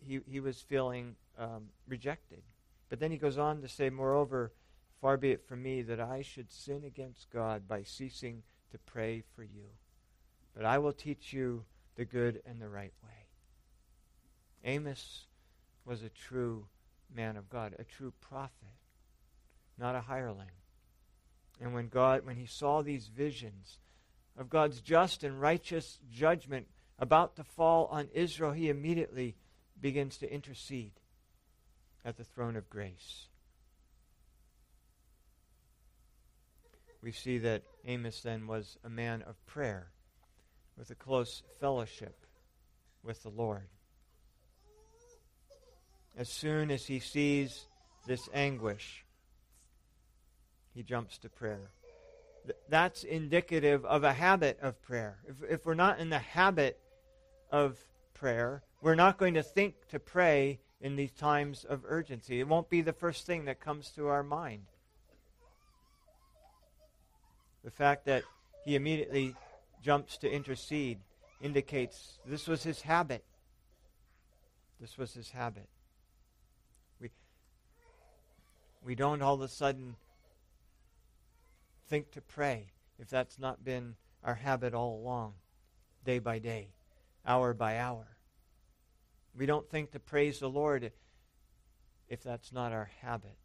he, 0.00 0.20
he 0.26 0.40
was 0.40 0.60
feeling 0.60 1.16
um, 1.38 1.68
rejected. 1.86 2.42
But 2.88 3.00
then 3.00 3.10
he 3.10 3.18
goes 3.18 3.38
on 3.38 3.60
to 3.62 3.68
say, 3.68 3.90
Moreover, 3.90 4.52
far 5.00 5.16
be 5.16 5.30
it 5.30 5.46
from 5.46 5.62
me 5.62 5.82
that 5.82 6.00
I 6.00 6.22
should 6.22 6.50
sin 6.50 6.84
against 6.84 7.30
God 7.30 7.68
by 7.68 7.82
ceasing 7.82 8.42
to 8.72 8.78
pray 8.78 9.22
for 9.34 9.42
you. 9.42 9.66
But 10.54 10.64
I 10.64 10.78
will 10.78 10.92
teach 10.92 11.32
you 11.32 11.64
the 11.96 12.04
good 12.04 12.40
and 12.46 12.60
the 12.60 12.68
right 12.68 12.92
way. 13.04 13.17
Amos 14.64 15.26
was 15.84 16.02
a 16.02 16.08
true 16.08 16.66
man 17.14 17.36
of 17.36 17.48
God, 17.48 17.74
a 17.78 17.84
true 17.84 18.12
prophet, 18.20 18.52
not 19.78 19.94
a 19.94 20.00
hireling. 20.00 20.50
And 21.60 21.74
when 21.74 21.88
God 21.88 22.24
when 22.24 22.36
he 22.36 22.46
saw 22.46 22.82
these 22.82 23.08
visions 23.08 23.78
of 24.36 24.48
God's 24.48 24.80
just 24.80 25.24
and 25.24 25.40
righteous 25.40 25.98
judgment 26.10 26.68
about 26.98 27.36
to 27.36 27.44
fall 27.44 27.86
on 27.86 28.08
Israel, 28.12 28.52
he 28.52 28.68
immediately 28.68 29.36
begins 29.80 30.18
to 30.18 30.32
intercede 30.32 30.92
at 32.04 32.16
the 32.16 32.24
throne 32.24 32.56
of 32.56 32.70
grace. 32.70 33.26
We 37.02 37.12
see 37.12 37.38
that 37.38 37.62
Amos 37.84 38.20
then 38.22 38.46
was 38.46 38.76
a 38.84 38.88
man 38.88 39.22
of 39.22 39.44
prayer 39.46 39.90
with 40.76 40.90
a 40.90 40.94
close 40.94 41.42
fellowship 41.60 42.26
with 43.02 43.22
the 43.22 43.30
Lord. 43.30 43.68
As 46.18 46.28
soon 46.28 46.70
as 46.70 46.84
he 46.84 46.98
sees 46.98 47.66
this 48.06 48.28
anguish, 48.34 49.04
he 50.74 50.82
jumps 50.82 51.16
to 51.18 51.28
prayer. 51.28 51.70
That's 52.68 53.04
indicative 53.04 53.84
of 53.84 54.04
a 54.04 54.12
habit 54.12 54.58
of 54.60 54.82
prayer. 54.82 55.18
If, 55.26 55.36
if 55.48 55.66
we're 55.66 55.74
not 55.74 56.00
in 56.00 56.10
the 56.10 56.18
habit 56.18 56.78
of 57.50 57.78
prayer, 58.14 58.62
we're 58.82 58.94
not 58.94 59.16
going 59.16 59.34
to 59.34 59.42
think 59.42 59.74
to 59.88 59.98
pray 59.98 60.58
in 60.80 60.96
these 60.96 61.12
times 61.12 61.64
of 61.64 61.82
urgency. 61.86 62.40
It 62.40 62.48
won't 62.48 62.68
be 62.68 62.80
the 62.80 62.92
first 62.92 63.24
thing 63.24 63.44
that 63.44 63.60
comes 63.60 63.90
to 63.90 64.08
our 64.08 64.22
mind. 64.22 64.64
The 67.64 67.70
fact 67.70 68.06
that 68.06 68.24
he 68.64 68.74
immediately 68.74 69.34
jumps 69.82 70.18
to 70.18 70.30
intercede 70.30 70.98
indicates 71.40 72.18
this 72.26 72.48
was 72.48 72.62
his 72.62 72.80
habit. 72.82 73.24
This 74.80 74.96
was 74.96 75.12
his 75.12 75.30
habit. 75.30 75.68
We, 77.00 77.10
we 78.82 78.94
don't 78.94 79.22
all 79.22 79.34
of 79.34 79.40
a 79.40 79.48
sudden 79.48 79.96
think 81.88 82.10
to 82.12 82.20
pray 82.20 82.72
if 82.98 83.08
that's 83.08 83.38
not 83.38 83.64
been 83.64 83.96
our 84.24 84.34
habit 84.34 84.74
all 84.74 85.00
along, 85.00 85.34
day 86.04 86.18
by 86.18 86.38
day, 86.38 86.68
hour 87.26 87.54
by 87.54 87.78
hour. 87.78 88.06
We 89.36 89.46
don't 89.46 89.68
think 89.70 89.92
to 89.92 90.00
praise 90.00 90.40
the 90.40 90.50
Lord 90.50 90.92
if 92.08 92.22
that's 92.22 92.52
not 92.52 92.72
our 92.72 92.90
habit. 93.00 93.36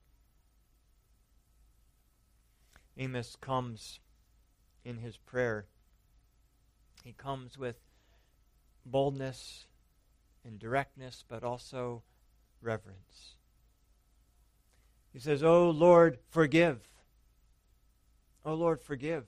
Amos 2.98 3.36
comes 3.40 4.00
in 4.86 4.98
his 4.98 5.18
prayer. 5.18 5.66
He 7.04 7.14
comes 7.14 7.58
with 7.58 7.76
boldness 8.86 9.66
and 10.46 10.60
directness, 10.60 11.24
but 11.28 11.44
also 11.44 12.04
reverence. 12.62 13.36
He 15.14 15.20
says, 15.20 15.44
Oh 15.44 15.70
Lord, 15.70 16.18
forgive. 16.32 16.80
Oh 18.44 18.56
Lord, 18.56 18.82
forgive. 18.82 19.26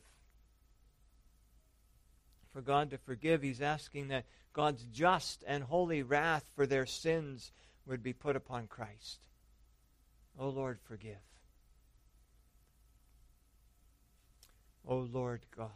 For 2.52 2.62
God 2.62 2.90
to 2.90 2.98
forgive, 2.98 3.42
he's 3.42 3.62
asking 3.62 4.08
that 4.08 4.26
God's 4.54 4.84
just 4.92 5.44
and 5.46 5.64
holy 5.64 6.02
wrath 6.02 6.50
for 6.56 6.66
their 6.66 6.86
sins 6.86 7.52
would 7.86 8.02
be 8.02 8.14
put 8.14 8.36
upon 8.36 8.68
Christ. 8.68 9.20
Oh 10.40 10.50
Lord, 10.50 10.80
forgive. 10.88 11.18
Oh 14.88 15.08
Lord 15.12 15.42
God, 15.56 15.70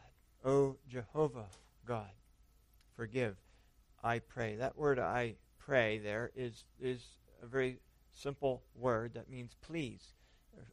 Oh 0.43 0.77
Jehovah 0.87 1.49
God, 1.85 2.11
forgive, 2.95 3.35
I 4.03 4.19
pray. 4.19 4.55
That 4.55 4.77
word 4.77 4.99
I 4.99 5.35
pray 5.57 5.97
there 5.97 6.31
is, 6.35 6.63
is 6.79 7.03
a 7.43 7.45
very 7.45 7.79
simple 8.21 8.63
word 8.75 9.13
that 9.13 9.29
means 9.29 9.55
please 9.61 10.13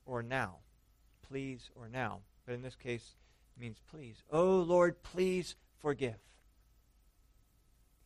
or 0.05 0.23
now. 0.23 0.57
Please 1.29 1.71
or 1.75 1.89
now. 1.89 2.21
But 2.45 2.55
in 2.55 2.63
this 2.63 2.77
case, 2.77 3.15
it 3.57 3.61
means 3.61 3.81
please. 3.91 4.23
Oh 4.31 4.59
Lord, 4.59 5.03
please 5.03 5.57
forgive. 5.79 6.17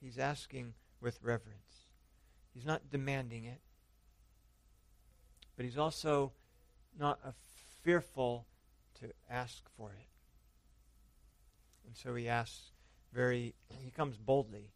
He's 0.00 0.18
asking 0.18 0.74
with 1.00 1.18
reverence. 1.22 1.90
He's 2.54 2.66
not 2.66 2.90
demanding 2.90 3.44
it. 3.44 3.60
But 5.56 5.64
he's 5.64 5.78
also 5.78 6.32
not 6.98 7.18
fearful 7.82 8.46
to 9.00 9.08
ask 9.28 9.62
for 9.76 9.92
it. 9.92 10.08
And 11.86 11.96
so 11.96 12.14
he 12.14 12.28
asks 12.28 12.72
very, 13.12 13.54
he 13.68 13.90
comes 13.90 14.16
boldly 14.16 14.70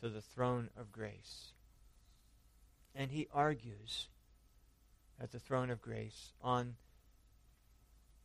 to 0.00 0.08
the 0.08 0.20
throne 0.20 0.68
of 0.76 0.92
grace. 0.92 1.52
And 2.96 3.10
he 3.10 3.28
argues 3.32 4.08
at 5.20 5.30
the 5.30 5.38
throne 5.38 5.70
of 5.70 5.82
grace 5.82 6.32
on, 6.42 6.76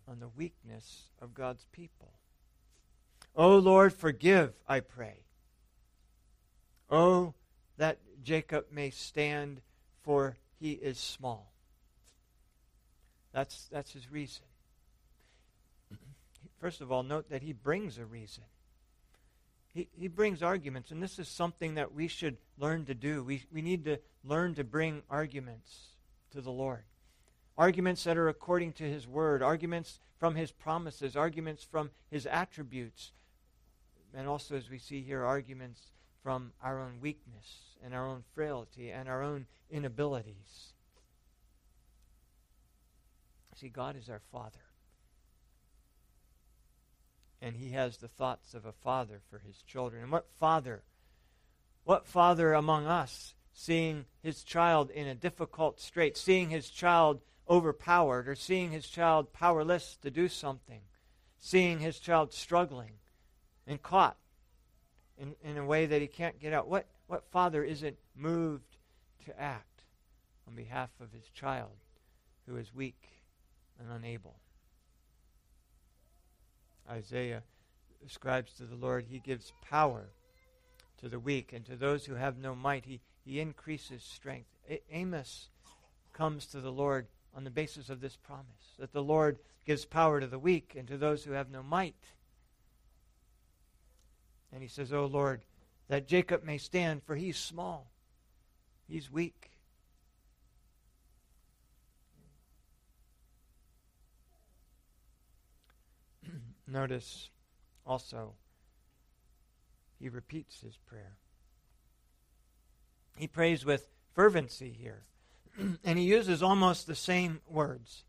on 0.07 0.19
the 0.19 0.29
weakness 0.29 1.09
of 1.21 1.33
God's 1.33 1.65
people. 1.71 2.13
Oh 3.35 3.57
Lord, 3.57 3.93
forgive, 3.93 4.53
I 4.67 4.79
pray. 4.79 5.19
Oh, 6.89 7.33
that 7.77 7.99
Jacob 8.23 8.65
may 8.71 8.89
stand, 8.89 9.61
for 10.03 10.37
he 10.59 10.71
is 10.71 10.97
small. 10.97 11.51
That's, 13.33 13.67
that's 13.71 13.93
his 13.93 14.11
reason. 14.11 14.43
First 16.59 16.81
of 16.81 16.91
all, 16.91 17.03
note 17.03 17.29
that 17.29 17.41
he 17.41 17.53
brings 17.53 17.97
a 17.97 18.05
reason. 18.05 18.43
He, 19.73 19.87
he 19.93 20.07
brings 20.07 20.43
arguments, 20.43 20.91
and 20.91 21.01
this 21.01 21.17
is 21.17 21.27
something 21.27 21.75
that 21.75 21.93
we 21.93 22.07
should 22.07 22.37
learn 22.57 22.85
to 22.85 22.93
do. 22.93 23.23
We, 23.23 23.43
we 23.51 23.61
need 23.61 23.85
to 23.85 23.99
learn 24.23 24.55
to 24.55 24.63
bring 24.63 25.03
arguments 25.09 25.95
to 26.31 26.41
the 26.41 26.51
Lord. 26.51 26.83
Arguments 27.57 28.03
that 28.03 28.17
are 28.17 28.27
according 28.27 28.73
to 28.73 28.83
his 28.83 29.07
word, 29.07 29.41
arguments 29.41 29.99
from 30.19 30.35
his 30.35 30.51
promises, 30.51 31.15
arguments 31.15 31.63
from 31.63 31.91
his 32.09 32.25
attributes, 32.25 33.11
and 34.13 34.27
also, 34.27 34.55
as 34.55 34.69
we 34.69 34.77
see 34.77 35.01
here, 35.01 35.23
arguments 35.23 35.91
from 36.21 36.51
our 36.61 36.79
own 36.79 36.99
weakness 36.99 37.77
and 37.83 37.93
our 37.93 38.05
own 38.05 38.23
frailty 38.35 38.91
and 38.91 39.07
our 39.07 39.23
own 39.23 39.45
inabilities. 39.69 40.73
See, 43.55 43.69
God 43.69 43.95
is 43.95 44.09
our 44.09 44.21
Father 44.31 44.59
and 47.41 47.55
he 47.55 47.71
has 47.71 47.97
the 47.97 48.07
thoughts 48.07 48.53
of 48.53 48.65
a 48.65 48.71
father 48.71 49.21
for 49.29 49.39
his 49.39 49.61
children. 49.63 50.03
And 50.03 50.11
what 50.11 50.27
father, 50.39 50.83
what 51.83 52.05
father 52.05 52.53
among 52.53 52.85
us, 52.85 53.33
seeing 53.53 54.05
his 54.21 54.43
child 54.43 54.89
in 54.91 55.07
a 55.07 55.15
difficult 55.15 55.79
strait, 55.79 56.17
seeing 56.17 56.49
his 56.49 56.69
child 56.69 57.21
overpowered, 57.49 58.27
or 58.27 58.35
seeing 58.35 58.71
his 58.71 58.87
child 58.87 59.33
powerless 59.33 59.97
to 60.01 60.11
do 60.11 60.27
something, 60.27 60.81
seeing 61.39 61.79
his 61.79 61.99
child 61.99 62.31
struggling 62.31 62.93
and 63.67 63.81
caught 63.81 64.17
in, 65.17 65.35
in 65.43 65.57
a 65.57 65.65
way 65.65 65.85
that 65.85 66.01
he 66.01 66.07
can't 66.07 66.39
get 66.39 66.53
out, 66.53 66.67
what, 66.67 66.87
what 67.07 67.29
father 67.31 67.63
isn't 67.63 67.97
moved 68.15 68.77
to 69.25 69.39
act 69.39 69.83
on 70.47 70.55
behalf 70.55 70.89
of 70.99 71.11
his 71.11 71.27
child 71.29 71.83
who 72.47 72.57
is 72.57 72.73
weak 72.73 73.09
and 73.79 73.91
unable? 73.91 74.35
Isaiah 76.89 77.43
ascribes 78.05 78.53
to 78.53 78.63
the 78.63 78.75
Lord, 78.75 79.05
He 79.09 79.19
gives 79.19 79.53
power 79.61 80.09
to 80.99 81.09
the 81.09 81.19
weak, 81.19 81.53
and 81.53 81.65
to 81.65 81.75
those 81.75 82.05
who 82.05 82.15
have 82.15 82.37
no 82.37 82.55
might, 82.55 82.85
He, 82.85 83.01
he 83.25 83.39
increases 83.39 84.03
strength. 84.03 84.49
A- 84.69 84.81
Amos 84.91 85.49
comes 86.13 86.45
to 86.47 86.61
the 86.61 86.71
Lord 86.71 87.07
on 87.35 87.43
the 87.43 87.49
basis 87.49 87.89
of 87.89 88.01
this 88.01 88.17
promise 88.17 88.75
that 88.77 88.91
the 88.91 89.03
Lord 89.03 89.39
gives 89.65 89.85
power 89.85 90.19
to 90.19 90.27
the 90.27 90.39
weak 90.39 90.75
and 90.77 90.87
to 90.87 90.97
those 90.97 91.23
who 91.23 91.31
have 91.31 91.49
no 91.49 91.63
might. 91.63 91.95
And 94.51 94.61
he 94.61 94.67
says, 94.67 94.91
Oh 94.91 95.05
Lord, 95.05 95.41
that 95.87 96.07
Jacob 96.07 96.43
may 96.43 96.57
stand, 96.57 97.03
for 97.03 97.15
he's 97.15 97.37
small, 97.37 97.91
he's 98.87 99.11
weak. 99.11 99.50
Notice 106.71 107.29
also, 107.85 108.35
he 109.99 110.07
repeats 110.07 110.61
his 110.61 110.77
prayer. 110.77 111.17
He 113.17 113.27
prays 113.27 113.65
with 113.65 113.89
fervency 114.13 114.71
here, 114.71 115.03
and 115.83 115.99
he 115.99 116.05
uses 116.05 116.41
almost 116.41 116.87
the 116.87 116.95
same 116.95 117.41
words. 117.45 118.05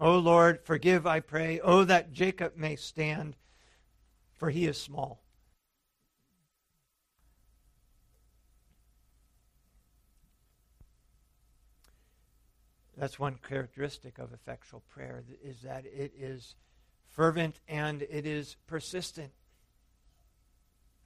O 0.00 0.18
Lord, 0.18 0.60
forgive, 0.64 1.06
I 1.06 1.20
pray. 1.20 1.60
Oh, 1.60 1.84
that 1.84 2.12
Jacob 2.12 2.56
may 2.56 2.74
stand, 2.74 3.36
for 4.32 4.50
he 4.50 4.66
is 4.66 4.76
small. 4.76 5.23
That's 13.04 13.18
one 13.18 13.38
characteristic 13.46 14.18
of 14.18 14.32
effectual 14.32 14.82
prayer 14.88 15.22
is 15.42 15.60
that 15.60 15.84
it 15.84 16.14
is 16.18 16.54
fervent 17.10 17.60
and 17.68 18.00
it 18.00 18.24
is 18.24 18.56
persistent. 18.66 19.30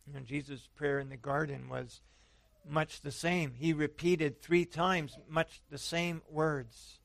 Know, 0.07 0.21
Jesus' 0.21 0.69
prayer 0.77 1.01
in 1.01 1.09
the 1.09 1.17
garden 1.17 1.69
was 1.69 2.01
much 2.65 3.01
the 3.01 3.11
same. 3.11 3.55
He 3.59 3.73
repeated 3.73 4.41
three 4.41 4.65
times 4.65 5.19
much 5.29 5.61
the 5.71 5.77
same 5.77 6.23
words. 6.31 7.01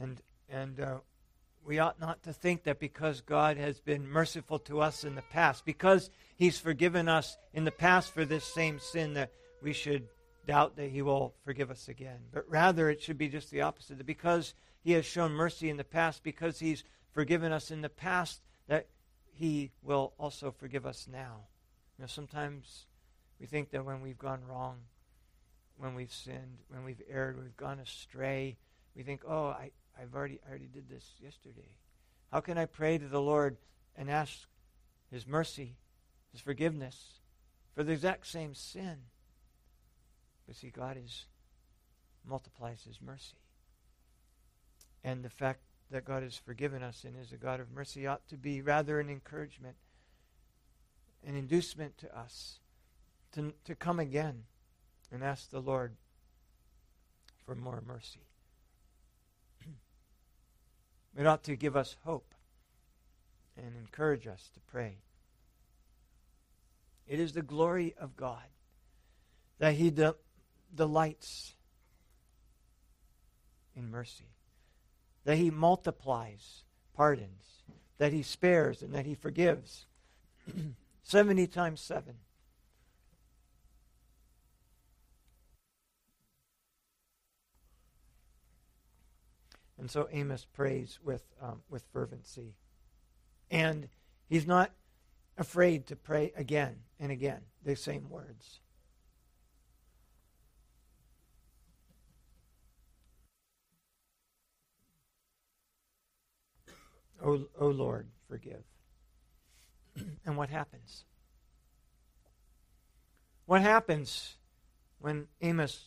And 0.00 0.22
and 0.48 0.78
uh, 0.78 0.98
we 1.66 1.80
ought 1.80 1.98
not 1.98 2.22
to 2.22 2.32
think 2.32 2.62
that 2.62 2.78
because 2.78 3.20
God 3.20 3.56
has 3.56 3.80
been 3.80 4.08
merciful 4.08 4.60
to 4.60 4.80
us 4.80 5.02
in 5.02 5.16
the 5.16 5.22
past, 5.22 5.64
because 5.64 6.08
He's 6.36 6.56
forgiven 6.56 7.08
us 7.08 7.36
in 7.52 7.64
the 7.64 7.72
past 7.72 8.14
for 8.14 8.24
this 8.24 8.44
same 8.44 8.78
sin, 8.78 9.14
that 9.14 9.32
we 9.60 9.72
should 9.72 10.06
doubt 10.46 10.76
that 10.76 10.90
he 10.90 11.02
will 11.02 11.34
forgive 11.44 11.70
us 11.70 11.88
again. 11.88 12.20
But 12.32 12.48
rather, 12.48 12.90
it 12.90 13.02
should 13.02 13.18
be 13.18 13.28
just 13.28 13.50
the 13.50 13.62
opposite. 13.62 13.98
That 13.98 14.06
because 14.06 14.54
he 14.82 14.92
has 14.92 15.04
shown 15.04 15.32
mercy 15.32 15.70
in 15.70 15.76
the 15.76 15.84
past, 15.84 16.22
because 16.22 16.58
he's 16.58 16.84
forgiven 17.12 17.52
us 17.52 17.70
in 17.70 17.80
the 17.80 17.88
past, 17.88 18.42
that 18.68 18.88
he 19.32 19.72
will 19.82 20.12
also 20.18 20.50
forgive 20.50 20.86
us 20.86 21.08
now. 21.10 21.46
You 21.98 22.02
know, 22.02 22.08
sometimes 22.08 22.86
we 23.40 23.46
think 23.46 23.70
that 23.70 23.84
when 23.84 24.00
we've 24.00 24.18
gone 24.18 24.42
wrong, 24.48 24.78
when 25.76 25.94
we've 25.94 26.12
sinned, 26.12 26.58
when 26.68 26.84
we've 26.84 27.02
erred, 27.10 27.40
we've 27.40 27.56
gone 27.56 27.80
astray, 27.80 28.56
we 28.94 29.02
think, 29.02 29.22
oh, 29.26 29.46
I, 29.46 29.70
I've 30.00 30.14
already, 30.14 30.40
I 30.46 30.50
already 30.50 30.68
did 30.68 30.88
this 30.88 31.04
yesterday. 31.20 31.78
How 32.32 32.40
can 32.40 32.58
I 32.58 32.66
pray 32.66 32.98
to 32.98 33.08
the 33.08 33.20
Lord 33.20 33.56
and 33.96 34.10
ask 34.10 34.46
his 35.10 35.26
mercy, 35.26 35.76
his 36.32 36.40
forgiveness 36.40 37.20
for 37.74 37.82
the 37.82 37.92
exact 37.92 38.26
same 38.26 38.54
sin? 38.54 38.98
But 40.46 40.56
see, 40.56 40.70
God 40.70 40.96
is 41.02 41.26
multiplies 42.26 42.82
His 42.84 43.00
mercy. 43.00 43.36
And 45.02 45.22
the 45.22 45.30
fact 45.30 45.60
that 45.90 46.04
God 46.04 46.22
has 46.22 46.36
forgiven 46.36 46.82
us 46.82 47.04
and 47.04 47.14
is 47.16 47.32
a 47.32 47.36
God 47.36 47.60
of 47.60 47.70
mercy 47.70 48.06
ought 48.06 48.26
to 48.28 48.36
be 48.36 48.62
rather 48.62 49.00
an 49.00 49.10
encouragement, 49.10 49.76
an 51.26 51.36
inducement 51.36 51.98
to 51.98 52.18
us 52.18 52.60
to, 53.32 53.52
to 53.64 53.74
come 53.74 54.00
again 54.00 54.44
and 55.12 55.22
ask 55.22 55.50
the 55.50 55.60
Lord 55.60 55.94
for 57.44 57.54
more 57.54 57.82
mercy. 57.86 58.26
it 61.18 61.26
ought 61.26 61.44
to 61.44 61.56
give 61.56 61.76
us 61.76 61.96
hope 62.04 62.34
and 63.56 63.76
encourage 63.76 64.26
us 64.26 64.50
to 64.54 64.60
pray. 64.60 64.96
It 67.06 67.20
is 67.20 67.32
the 67.32 67.42
glory 67.42 67.94
of 68.00 68.16
God 68.16 68.44
that 69.58 69.74
he 69.74 69.90
de- 69.90 70.14
delights 70.74 71.54
in 73.76 73.90
mercy, 73.90 74.30
that 75.24 75.36
he 75.36 75.50
multiplies 75.50 76.64
pardons, 76.94 77.62
that 77.98 78.12
he 78.12 78.22
spares, 78.22 78.82
and 78.82 78.94
that 78.94 79.06
he 79.06 79.14
forgives. 79.14 79.86
70 81.02 81.46
times 81.48 81.80
7. 81.80 82.14
And 89.84 89.90
so 89.90 90.08
Amos 90.10 90.46
prays 90.46 90.98
with, 91.04 91.24
um, 91.42 91.60
with 91.68 91.84
fervency. 91.92 92.54
And 93.50 93.88
he's 94.28 94.46
not 94.46 94.70
afraid 95.36 95.86
to 95.88 95.96
pray 95.96 96.32
again 96.36 96.76
and 96.98 97.12
again 97.12 97.42
the 97.62 97.76
same 97.76 98.08
words. 98.08 98.60
O, 107.24 107.46
Lord, 107.58 108.08
forgive. 108.28 108.62
and 110.26 110.36
what 110.36 110.50
happens? 110.50 111.04
What 113.46 113.62
happens 113.62 114.34
when 114.98 115.28
Amos 115.40 115.84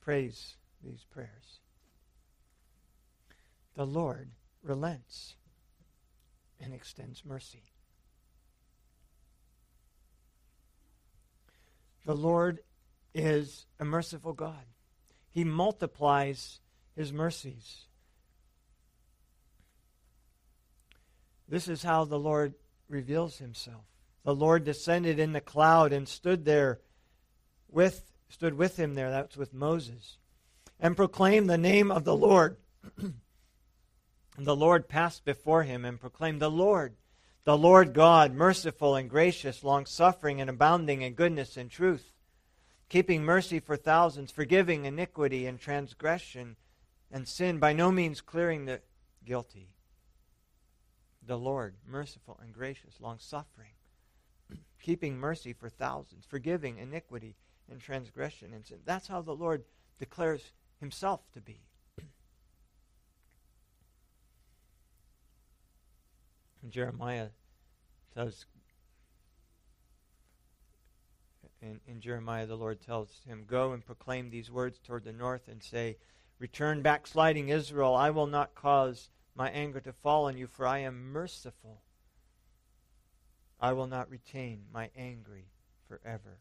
prays 0.00 0.56
these 0.82 1.04
prayers? 1.10 1.60
The 3.76 3.86
Lord 3.86 4.30
relents 4.62 5.34
and 6.60 6.74
extends 6.74 7.24
mercy. 7.24 7.62
The 12.04 12.14
Lord 12.14 12.60
is 13.14 13.66
a 13.78 13.84
merciful 13.84 14.32
God. 14.32 14.66
He 15.30 15.44
multiplies 15.44 16.60
his 16.96 17.12
mercies. 17.12 17.86
This 21.50 21.66
is 21.66 21.82
how 21.82 22.04
the 22.04 22.18
Lord 22.18 22.54
reveals 22.88 23.38
himself. 23.38 23.82
The 24.24 24.34
Lord 24.34 24.64
descended 24.64 25.18
in 25.18 25.32
the 25.32 25.40
cloud 25.40 25.92
and 25.92 26.08
stood 26.08 26.44
there 26.44 26.80
with 27.68 28.04
stood 28.28 28.54
with 28.54 28.78
him 28.78 28.94
there 28.94 29.10
that's 29.10 29.36
with 29.36 29.52
Moses 29.52 30.16
and 30.78 30.96
proclaimed 30.96 31.50
the 31.50 31.58
name 31.58 31.90
of 31.90 32.04
the 32.04 32.14
Lord. 32.14 32.56
the 34.38 34.56
Lord 34.56 34.88
passed 34.88 35.24
before 35.24 35.64
him 35.64 35.84
and 35.84 36.00
proclaimed 36.00 36.40
the 36.40 36.50
Lord 36.50 36.94
the 37.44 37.56
Lord 37.56 37.94
God, 37.94 38.34
merciful 38.34 38.94
and 38.94 39.08
gracious, 39.08 39.64
long 39.64 39.86
suffering 39.86 40.40
and 40.40 40.50
abounding 40.50 41.02
in 41.02 41.14
goodness 41.14 41.56
and 41.56 41.70
truth, 41.70 42.12
keeping 42.88 43.24
mercy 43.24 43.58
for 43.58 43.76
thousands, 43.76 44.30
forgiving 44.30 44.84
iniquity 44.84 45.46
and 45.46 45.58
transgression 45.58 46.56
and 47.10 47.26
sin, 47.26 47.58
by 47.58 47.72
no 47.72 47.90
means 47.90 48.20
clearing 48.20 48.66
the 48.66 48.80
guilty 49.24 49.70
the 51.26 51.38
Lord, 51.38 51.74
merciful 51.86 52.38
and 52.42 52.52
gracious, 52.52 53.00
long 53.00 53.18
suffering, 53.18 53.72
keeping 54.82 55.16
mercy 55.16 55.52
for 55.52 55.68
thousands, 55.68 56.24
forgiving 56.26 56.78
iniquity 56.78 57.36
and 57.70 57.80
transgression 57.80 58.52
and 58.52 58.66
sin. 58.66 58.78
That's 58.84 59.08
how 59.08 59.22
the 59.22 59.34
Lord 59.34 59.64
declares 59.98 60.52
himself 60.78 61.20
to 61.32 61.40
be. 61.40 61.60
Jeremiah 66.68 67.28
says, 68.14 68.46
in, 71.62 71.80
in 71.86 72.00
Jeremiah, 72.00 72.46
the 72.46 72.56
Lord 72.56 72.80
tells 72.80 73.20
him, 73.26 73.44
Go 73.46 73.72
and 73.72 73.84
proclaim 73.84 74.30
these 74.30 74.50
words 74.50 74.78
toward 74.78 75.04
the 75.04 75.12
north 75.12 75.48
and 75.48 75.62
say, 75.62 75.98
Return 76.38 76.80
backsliding 76.80 77.50
Israel, 77.50 77.94
I 77.94 78.10
will 78.10 78.26
not 78.26 78.54
cause 78.54 79.10
my 79.34 79.50
anger 79.50 79.80
to 79.80 79.92
fall 79.92 80.26
on 80.26 80.36
you, 80.36 80.46
for 80.46 80.66
I 80.66 80.78
am 80.78 81.12
merciful. 81.12 81.82
I 83.60 83.72
will 83.72 83.86
not 83.86 84.10
retain 84.10 84.64
my 84.72 84.90
angry 84.96 85.46
forever. 85.86 86.38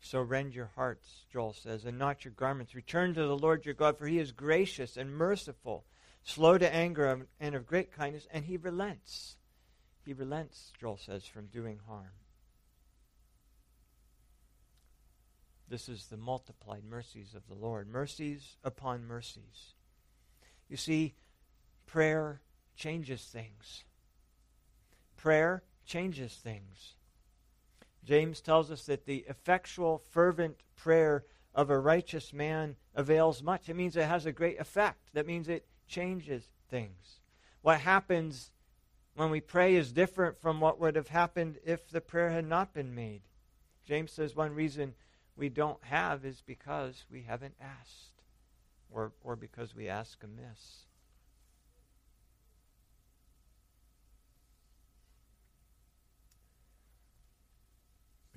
So 0.00 0.20
rend 0.22 0.54
your 0.54 0.70
hearts, 0.74 1.24
Joel 1.32 1.52
says, 1.52 1.84
and 1.84 1.98
not 1.98 2.24
your 2.24 2.32
garments. 2.32 2.74
Return 2.74 3.14
to 3.14 3.26
the 3.26 3.36
Lord 3.36 3.64
your 3.64 3.74
God, 3.74 3.98
for 3.98 4.06
he 4.06 4.18
is 4.18 4.32
gracious 4.32 4.96
and 4.96 5.10
merciful, 5.10 5.84
slow 6.22 6.56
to 6.56 6.74
anger 6.74 7.26
and 7.40 7.54
of 7.54 7.66
great 7.66 7.92
kindness, 7.92 8.26
and 8.30 8.44
he 8.44 8.56
relents. 8.56 9.36
He 10.04 10.12
relents, 10.14 10.72
Joel 10.80 10.96
says, 10.96 11.26
from 11.26 11.46
doing 11.46 11.80
harm. 11.86 12.12
This 15.68 15.88
is 15.88 16.06
the 16.06 16.16
multiplied 16.16 16.84
mercies 16.84 17.34
of 17.34 17.46
the 17.46 17.54
Lord. 17.54 17.88
Mercies 17.88 18.56
upon 18.64 19.04
mercies. 19.04 19.74
You 20.68 20.76
see, 20.76 21.14
prayer 21.86 22.40
changes 22.76 23.22
things. 23.22 23.84
Prayer 25.16 25.62
changes 25.84 26.34
things. 26.34 26.94
James 28.04 28.40
tells 28.40 28.70
us 28.70 28.86
that 28.86 29.06
the 29.06 29.24
effectual, 29.28 29.98
fervent 29.98 30.56
prayer 30.76 31.24
of 31.54 31.70
a 31.70 31.78
righteous 31.78 32.32
man 32.32 32.76
avails 32.94 33.42
much. 33.42 33.68
It 33.68 33.74
means 33.74 33.96
it 33.96 34.04
has 34.04 34.26
a 34.26 34.32
great 34.32 34.60
effect. 34.60 35.12
That 35.14 35.26
means 35.26 35.48
it 35.48 35.66
changes 35.88 36.44
things. 36.70 37.20
What 37.62 37.80
happens 37.80 38.50
when 39.14 39.30
we 39.30 39.40
pray 39.40 39.74
is 39.74 39.92
different 39.92 40.38
from 40.38 40.60
what 40.60 40.78
would 40.78 40.94
have 40.94 41.08
happened 41.08 41.58
if 41.64 41.90
the 41.90 42.00
prayer 42.00 42.30
had 42.30 42.46
not 42.46 42.72
been 42.72 42.94
made. 42.94 43.22
James 43.84 44.12
says 44.12 44.36
one 44.36 44.54
reason 44.54 44.94
we 45.36 45.48
don't 45.48 45.82
have 45.84 46.24
is 46.24 46.42
because 46.46 47.04
we 47.10 47.22
haven't 47.22 47.54
asked 47.60 48.17
or, 48.90 49.12
or 49.22 49.36
because 49.36 49.74
we 49.74 49.88
ask 49.88 50.22
amiss. 50.22 50.84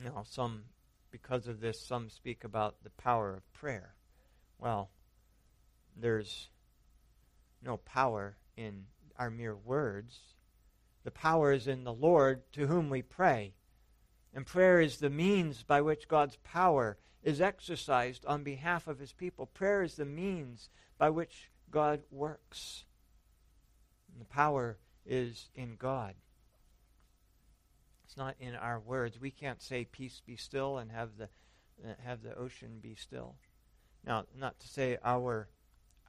Now, 0.04 0.24
some, 0.28 0.64
because 1.12 1.48
of 1.48 1.60
this, 1.60 1.80
some 1.80 2.10
speak 2.10 2.44
about 2.44 2.84
the 2.84 2.90
power 2.90 3.36
of 3.36 3.54
prayer. 3.54 3.94
Well, 4.58 4.90
there's 5.96 6.50
no 7.64 7.78
power 7.78 8.38
in 8.58 8.86
our 9.18 9.30
mere 9.30 9.56
words. 9.56 10.20
The 11.04 11.12
power 11.12 11.52
is 11.52 11.68
in 11.68 11.84
the 11.84 11.94
Lord 11.94 12.42
to 12.54 12.68
whom 12.68 12.90
we 12.90 13.02
pray. 13.02 13.54
And 14.34 14.46
prayer 14.46 14.80
is 14.80 14.98
the 14.98 15.10
means 15.10 15.64
by 15.64 15.82
which 15.82 16.08
God's 16.08 16.38
power 16.44 16.98
is 17.24 17.42
exercised 17.42 18.26
on 18.26 18.44
behalf 18.44 18.88
of 18.88 19.00
his 19.00 19.14
people. 19.14 19.46
Prayer 19.46 19.84
is 19.84 19.96
the 19.96 20.06
means 20.06 20.70
by 20.98 21.10
which 21.10 21.52
God 21.70 22.02
works. 22.12 22.86
And 24.12 24.22
the 24.22 24.26
power 24.26 24.78
is 25.06 25.50
in 25.56 25.76
God. 25.78 26.16
It's 28.06 28.18
not 28.18 28.36
in 28.40 28.56
our 28.56 28.80
words. 28.80 29.20
We 29.20 29.32
can't 29.32 29.62
say 29.62 29.86
peace 29.86 30.22
be 30.26 30.36
still 30.36 30.78
and 30.78 30.92
have 30.92 31.18
the 31.18 31.30
uh, 31.84 31.94
have 32.04 32.22
the 32.22 32.36
ocean 32.36 32.80
be 32.82 32.94
still. 32.96 33.36
Now, 34.06 34.26
not 34.38 34.60
to 34.60 34.68
say 34.68 34.98
our 35.04 35.48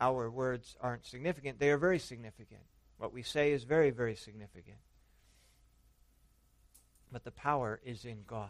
our 0.00 0.28
words 0.28 0.76
aren't 0.80 1.06
significant. 1.06 1.60
They 1.60 1.70
are 1.70 1.78
very 1.78 2.00
significant. 2.00 2.62
What 2.98 3.12
we 3.12 3.22
say 3.22 3.52
is 3.52 3.62
very 3.64 3.90
very 3.90 4.16
significant. 4.16 4.78
But 7.12 7.24
the 7.24 7.30
power 7.30 7.78
is 7.84 8.06
in 8.06 8.24
God. 8.26 8.48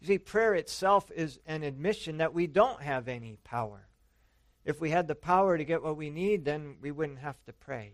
You 0.00 0.08
see, 0.08 0.18
prayer 0.18 0.54
itself 0.54 1.10
is 1.14 1.38
an 1.46 1.62
admission 1.62 2.18
that 2.18 2.34
we 2.34 2.46
don't 2.46 2.82
have 2.82 3.08
any 3.08 3.38
power. 3.44 3.86
If 4.64 4.80
we 4.80 4.90
had 4.90 5.06
the 5.06 5.14
power 5.14 5.56
to 5.56 5.64
get 5.64 5.82
what 5.82 5.96
we 5.96 6.10
need, 6.10 6.44
then 6.44 6.76
we 6.80 6.90
wouldn't 6.90 7.20
have 7.20 7.42
to 7.44 7.52
pray. 7.52 7.92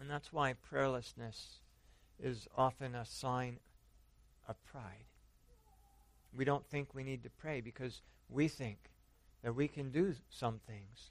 And 0.00 0.08
that's 0.08 0.32
why 0.32 0.54
prayerlessness 0.72 1.58
is 2.22 2.46
often 2.56 2.94
a 2.94 3.04
sign 3.04 3.58
of 4.48 4.56
pride. 4.64 5.04
We 6.34 6.44
don't 6.44 6.66
think 6.66 6.94
we 6.94 7.02
need 7.04 7.24
to 7.24 7.30
pray 7.30 7.60
because 7.60 8.02
we 8.28 8.48
think 8.48 8.78
that 9.42 9.54
we 9.54 9.68
can 9.68 9.90
do 9.90 10.14
some 10.30 10.60
things. 10.66 11.10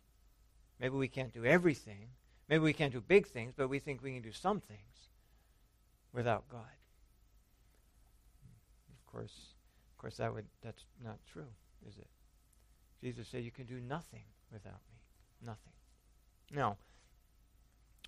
Maybe 0.80 0.96
we 0.96 1.08
can't 1.08 1.34
do 1.34 1.46
everything. 1.46 2.10
Maybe 2.50 2.64
we 2.64 2.74
can't 2.74 2.94
do 2.94 3.02
big 3.02 3.28
things, 3.28 3.54
but 3.56 3.70
we 3.70 3.80
think 3.80 4.02
we 4.02 4.14
can 4.14 4.24
do 4.24 4.32
some 4.32 4.62
things 4.62 4.91
without 6.14 6.48
God 6.50 6.72
Of 8.90 9.06
course, 9.12 9.56
of 9.92 9.98
course, 9.98 10.18
that 10.18 10.34
would 10.34 10.46
that's 10.62 10.86
not 11.04 11.20
true, 11.32 11.52
is 11.88 11.98
it? 11.98 12.08
Jesus 13.02 13.28
said, 13.28 13.44
"You 13.44 13.52
can 13.52 13.66
do 13.66 13.80
nothing 13.80 14.24
without 14.52 14.82
me, 14.90 15.02
nothing." 15.42 15.74
Now, 16.52 16.78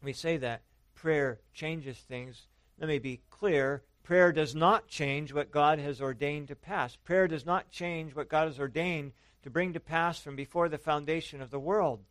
we 0.02 0.13
say 0.13 0.38
that 0.38 0.63
prayer 0.96 1.42
changes 1.54 2.00
things. 2.00 2.48
Let 2.78 2.88
me 2.88 3.00
be 3.00 3.22
clear. 3.30 3.84
Prayer 4.04 4.32
does 4.32 4.56
not 4.56 4.88
change 4.88 5.34
what 5.34 5.52
God 5.52 5.80
has 5.80 6.02
ordained 6.02 6.48
to 6.50 6.56
pass. 6.56 6.96
Prayer 6.96 7.28
does 7.28 7.46
not 7.46 7.70
change 7.70 8.16
what 8.16 8.30
God 8.30 8.48
has 8.48 8.60
ordained 8.60 9.13
to 9.42 9.50
bring 9.50 9.74
to 9.74 9.80
pass 9.80 10.20
from 10.20 10.36
before 10.36 10.70
the 10.70 10.78
foundation 10.78 11.42
of 11.42 11.52
the 11.52 11.60
world. 11.60 12.06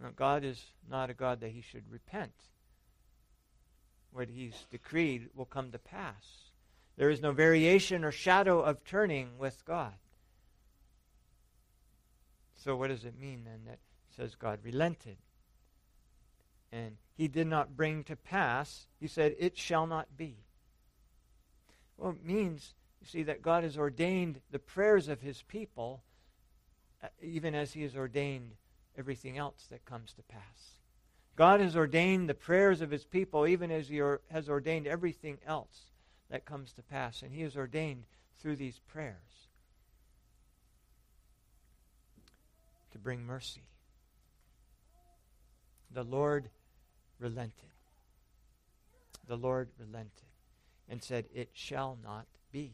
Now, 0.00 0.10
God 0.10 0.44
is 0.44 0.72
not 0.88 1.10
a 1.10 1.14
God 1.14 1.40
that 1.40 1.50
he 1.50 1.60
should 1.60 1.90
repent 1.90 2.34
what 4.18 4.28
he's 4.28 4.66
decreed 4.72 5.28
will 5.36 5.44
come 5.44 5.70
to 5.70 5.78
pass. 5.78 6.50
There 6.96 7.08
is 7.08 7.22
no 7.22 7.30
variation 7.30 8.04
or 8.04 8.10
shadow 8.10 8.60
of 8.60 8.84
turning 8.84 9.38
with 9.38 9.64
God. 9.64 9.94
So, 12.56 12.74
what 12.74 12.88
does 12.88 13.04
it 13.04 13.16
mean 13.16 13.44
then 13.44 13.60
that 13.66 13.78
says 14.16 14.34
God 14.34 14.58
relented? 14.64 15.18
And 16.72 16.96
he 17.16 17.28
did 17.28 17.46
not 17.46 17.76
bring 17.76 18.02
to 18.04 18.16
pass, 18.16 18.88
he 18.98 19.06
said, 19.06 19.36
it 19.38 19.56
shall 19.56 19.86
not 19.86 20.16
be. 20.16 20.38
Well, 21.96 22.10
it 22.10 22.24
means, 22.24 22.74
you 23.00 23.06
see, 23.06 23.22
that 23.22 23.40
God 23.40 23.62
has 23.62 23.78
ordained 23.78 24.40
the 24.50 24.58
prayers 24.58 25.06
of 25.06 25.20
his 25.20 25.42
people, 25.42 26.02
uh, 27.04 27.06
even 27.22 27.54
as 27.54 27.72
he 27.72 27.82
has 27.82 27.94
ordained 27.94 28.56
everything 28.98 29.38
else 29.38 29.68
that 29.70 29.84
comes 29.84 30.12
to 30.14 30.22
pass. 30.24 30.77
God 31.38 31.60
has 31.60 31.76
ordained 31.76 32.28
the 32.28 32.34
prayers 32.34 32.80
of 32.80 32.90
his 32.90 33.04
people, 33.04 33.46
even 33.46 33.70
as 33.70 33.88
he 33.88 34.00
or, 34.00 34.20
has 34.28 34.48
ordained 34.48 34.88
everything 34.88 35.38
else 35.46 35.92
that 36.30 36.44
comes 36.44 36.72
to 36.72 36.82
pass. 36.82 37.22
And 37.22 37.32
he 37.32 37.42
has 37.42 37.56
ordained 37.56 38.02
through 38.40 38.56
these 38.56 38.80
prayers 38.88 39.46
to 42.90 42.98
bring 42.98 43.24
mercy. 43.24 43.62
The 45.92 46.02
Lord 46.02 46.50
relented. 47.20 47.70
The 49.28 49.36
Lord 49.36 49.68
relented 49.78 50.10
and 50.88 51.00
said, 51.00 51.26
It 51.32 51.50
shall 51.52 51.96
not 52.02 52.26
be. 52.50 52.72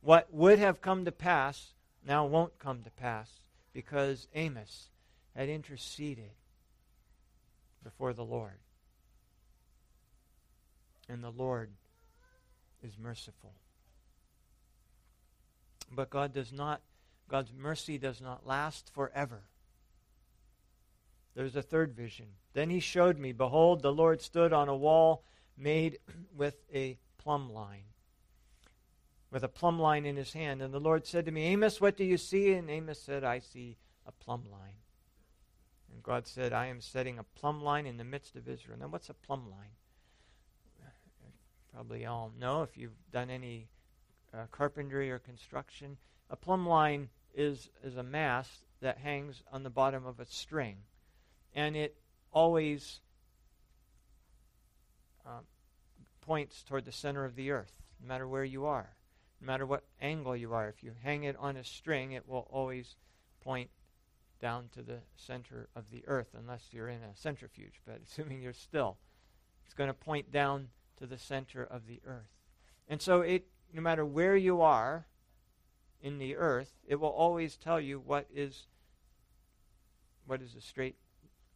What 0.00 0.32
would 0.32 0.58
have 0.58 0.80
come 0.80 1.04
to 1.04 1.12
pass 1.12 1.74
now 2.06 2.24
won't 2.24 2.58
come 2.58 2.84
to 2.84 2.90
pass 2.90 3.28
because 3.74 4.28
Amos 4.34 4.88
had 5.36 5.50
interceded 5.50 6.30
before 7.88 8.12
the 8.12 8.24
Lord. 8.24 8.58
And 11.08 11.24
the 11.24 11.30
Lord 11.30 11.70
is 12.82 12.98
merciful. 12.98 13.54
But 15.90 16.10
God 16.10 16.34
does 16.34 16.52
not, 16.52 16.82
God's 17.30 17.50
mercy 17.58 17.96
does 17.96 18.20
not 18.20 18.46
last 18.46 18.90
forever. 18.92 19.40
There's 21.34 21.56
a 21.56 21.62
third 21.62 21.94
vision. 21.94 22.26
Then 22.52 22.68
he 22.68 22.80
showed 22.80 23.18
me, 23.18 23.32
behold, 23.32 23.80
the 23.80 23.92
Lord 23.92 24.20
stood 24.20 24.52
on 24.52 24.68
a 24.68 24.76
wall 24.76 25.22
made 25.56 25.98
with 26.36 26.56
a 26.74 26.98
plumb 27.16 27.50
line, 27.50 27.84
with 29.30 29.44
a 29.44 29.48
plumb 29.48 29.80
line 29.80 30.04
in 30.04 30.16
his 30.16 30.34
hand. 30.34 30.60
And 30.60 30.74
the 30.74 30.78
Lord 30.78 31.06
said 31.06 31.24
to 31.24 31.32
me, 31.32 31.44
Amos, 31.44 31.80
what 31.80 31.96
do 31.96 32.04
you 32.04 32.18
see? 32.18 32.52
And 32.52 32.68
Amos 32.68 33.00
said, 33.00 33.24
I 33.24 33.38
see 33.38 33.78
a 34.04 34.12
plumb 34.12 34.44
line. 34.52 34.76
And 35.98 36.04
God 36.04 36.28
said, 36.28 36.52
I 36.52 36.66
am 36.66 36.80
setting 36.80 37.18
a 37.18 37.24
plumb 37.24 37.60
line 37.60 37.84
in 37.84 37.96
the 37.96 38.04
midst 38.04 38.36
of 38.36 38.48
Israel. 38.48 38.78
Now, 38.78 38.86
what's 38.86 39.10
a 39.10 39.14
plumb 39.14 39.50
line? 39.50 39.74
Probably 41.74 42.06
all 42.06 42.30
know 42.38 42.62
if 42.62 42.76
you've 42.76 43.10
done 43.12 43.30
any 43.30 43.66
uh, 44.32 44.44
carpentry 44.52 45.10
or 45.10 45.18
construction. 45.18 45.96
A 46.30 46.36
plumb 46.36 46.68
line 46.68 47.08
is, 47.34 47.68
is 47.82 47.96
a 47.96 48.04
mast 48.04 48.62
that 48.80 48.98
hangs 48.98 49.42
on 49.52 49.64
the 49.64 49.70
bottom 49.70 50.06
of 50.06 50.20
a 50.20 50.24
string. 50.24 50.76
And 51.52 51.74
it 51.74 51.96
always 52.32 53.00
um, 55.26 55.42
points 56.20 56.62
toward 56.62 56.84
the 56.84 56.92
center 56.92 57.24
of 57.24 57.34
the 57.34 57.50
earth, 57.50 57.72
no 58.00 58.06
matter 58.06 58.28
where 58.28 58.44
you 58.44 58.66
are, 58.66 58.90
no 59.40 59.46
matter 59.48 59.66
what 59.66 59.82
angle 60.00 60.36
you 60.36 60.54
are. 60.54 60.68
If 60.68 60.84
you 60.84 60.92
hang 61.02 61.24
it 61.24 61.34
on 61.40 61.56
a 61.56 61.64
string, 61.64 62.12
it 62.12 62.28
will 62.28 62.46
always 62.52 62.94
point 63.42 63.70
down 64.40 64.68
to 64.74 64.82
the 64.82 64.98
center 65.16 65.68
of 65.74 65.90
the 65.90 66.02
earth, 66.06 66.28
unless 66.38 66.68
you're 66.72 66.88
in 66.88 67.02
a 67.02 67.14
centrifuge. 67.14 67.80
But 67.86 68.00
assuming 68.06 68.42
you're 68.42 68.52
still, 68.52 68.96
it's 69.64 69.74
going 69.74 69.88
to 69.88 69.94
point 69.94 70.30
down 70.30 70.68
to 70.98 71.06
the 71.06 71.18
center 71.18 71.64
of 71.64 71.86
the 71.86 72.00
earth. 72.06 72.30
And 72.88 73.00
so, 73.02 73.20
it, 73.20 73.46
no 73.72 73.82
matter 73.82 74.04
where 74.04 74.36
you 74.36 74.62
are 74.62 75.06
in 76.00 76.18
the 76.18 76.36
earth, 76.36 76.72
it 76.86 76.96
will 76.96 77.08
always 77.08 77.56
tell 77.56 77.80
you 77.80 78.00
what 78.00 78.26
is 78.32 78.66
what 80.26 80.42
is 80.42 80.54
a 80.54 80.60
straight 80.60 80.96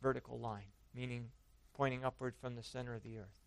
vertical 0.03 0.39
line, 0.39 0.73
meaning 0.95 1.29
pointing 1.75 2.05
upward 2.05 2.35
from 2.41 2.55
the 2.55 2.63
center 2.63 2.95
of 2.95 3.03
the 3.03 3.19
earth. 3.19 3.43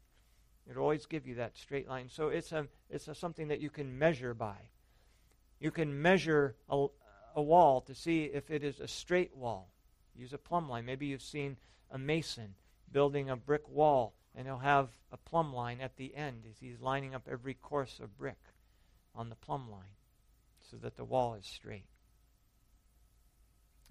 It'll 0.69 0.84
always 0.84 1.06
give 1.06 1.28
you 1.28 1.36
that 1.36 1.58
straight 1.58 1.88
line. 1.88 2.10
So 2.10 2.30
it's 2.30 2.52
a 2.52 2.67
it's 2.89 3.08
a, 3.08 3.15
something 3.15 3.48
that 3.50 3.60
you 3.60 3.69
can 3.69 3.98
measure 3.98 4.34
by. 4.34 4.69
You 5.60 5.71
can 5.71 6.02
measure 6.02 6.56
a, 6.69 6.88
a 7.36 7.41
wall 7.41 7.82
to 7.82 7.93
see 7.93 8.24
if 8.24 8.50
it 8.50 8.63
is 8.63 8.80
a 8.80 8.88
straight 8.88 9.36
wall. 9.36 9.69
Use 10.15 10.34
a 10.34 10.38
plumb 10.38 10.69
line. 10.69 10.86
Maybe 10.86 11.08
you've 11.08 11.21
seen 11.21 11.58
a 11.91 11.98
mason 11.98 12.56
building 12.91 13.30
a 13.30 13.36
brick 13.36 13.67
wall, 13.69 14.13
and 14.34 14.48
he'll 14.48 14.58
have 14.58 14.89
a 15.12 15.17
plumb 15.17 15.54
line 15.54 15.82
at 15.82 15.98
the 15.98 16.15
end 16.15 16.43
as 16.50 16.58
he's 16.60 16.80
lining 16.80 17.13
up 17.13 17.28
every 17.30 17.54
course 17.54 18.00
of 18.02 18.17
brick 18.17 18.39
on 19.13 19.30
the 19.30 19.36
plumb 19.36 19.69
line 19.69 19.95
so 20.69 20.78
that 20.78 20.95
the 20.95 21.04
wall 21.04 21.36
is 21.36 21.45
straight. 21.45 21.86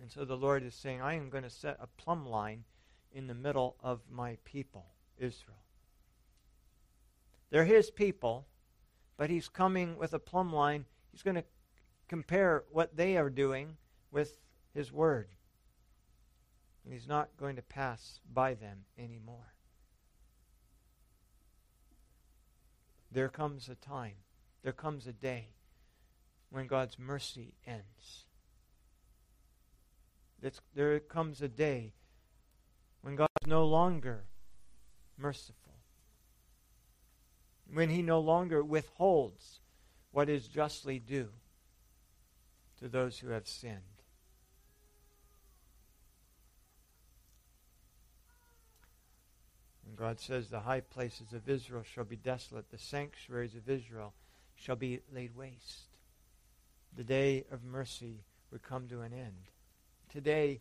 And 0.01 0.11
so 0.11 0.25
the 0.25 0.37
Lord 0.37 0.65
is 0.65 0.75
saying, 0.75 1.01
I 1.01 1.15
am 1.15 1.31
going 1.31 1.45
to 1.45 1.51
set 1.51 1.77
a 1.81 1.87
plumb 1.87 2.27
line 2.27 2.65
in 3.13 3.27
the 3.27 3.35
middle 3.35 3.77
of 3.81 4.01
my 4.11 4.39
people, 4.45 4.87
Israel. 5.19 5.63
They're 7.51 7.65
his 7.65 7.91
people, 7.91 8.47
but 9.17 9.31
he's 9.31 9.49
coming 9.49 9.97
with 9.97 10.13
a 10.13 10.19
plumb 10.19 10.53
line. 10.53 10.87
He's 11.13 11.23
going 11.23 11.37
to 11.37 11.45
compare 12.09 12.65
what 12.71 12.97
they 12.97 13.17
are 13.17 13.31
doing 13.31 13.77
with 14.11 14.37
his 14.75 14.93
word. 14.93 15.29
And 16.85 16.93
he's 16.93 17.09
not 17.09 17.37
going 17.39 17.57
to 17.57 17.63
pass 17.63 18.21
by 18.33 18.55
them 18.55 18.85
anymore. 18.99 19.55
There 23.11 23.29
comes 23.29 23.69
a 23.69 23.77
time, 23.77 24.17
there 24.63 24.73
comes 24.73 25.07
a 25.07 25.13
day 25.13 25.49
when 26.51 26.67
God's 26.67 26.99
mercy 26.99 27.55
ends. 27.67 28.27
It's, 30.43 30.61
there 30.75 30.99
comes 31.01 31.41
a 31.41 31.49
day 31.49 31.95
when 33.01 33.17
God 33.17 33.29
is 33.41 33.49
no 33.49 33.65
longer 33.65 34.25
merciful 35.17 35.75
when 37.73 37.91
he 37.91 38.03
no 38.03 38.21
longer 38.21 38.63
withholds 38.63 39.61
what 40.13 40.29
is 40.29 40.47
justly 40.47 40.99
due 40.99 41.31
to 42.85 42.91
those 42.91 43.19
who 43.19 43.29
have 43.29 43.49
sinned. 43.49 43.81
And 49.87 49.97
God 49.97 50.21
says, 50.21 50.51
The 50.51 50.61
high 50.61 50.83
places 50.83 51.33
of 51.33 51.49
Israel 51.49 51.83
shall 51.83 52.05
be 52.05 52.17
desolate, 52.17 52.71
the 52.71 52.77
sanctuaries 52.77 53.55
of 53.55 53.71
Israel 53.71 54.13
shall 54.55 54.77
be 54.77 55.01
laid 55.11 55.35
waste. 55.35 55.85
The 56.95 57.05
day 57.05 57.47
of 57.51 57.65
mercy 57.65 58.21
would 58.51 58.63
come 58.63 58.87
to 58.89 59.01
an 59.01 59.15
end. 59.15 59.49
Today 60.13 60.61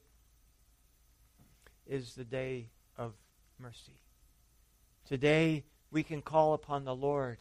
is 1.85 2.15
the 2.15 2.23
day 2.23 2.69
of 2.97 3.11
mercy. 3.59 3.99
Today 5.05 5.65
we 5.91 6.03
can 6.03 6.21
call 6.21 6.53
upon 6.53 6.85
the 6.85 6.95
Lord 6.95 7.37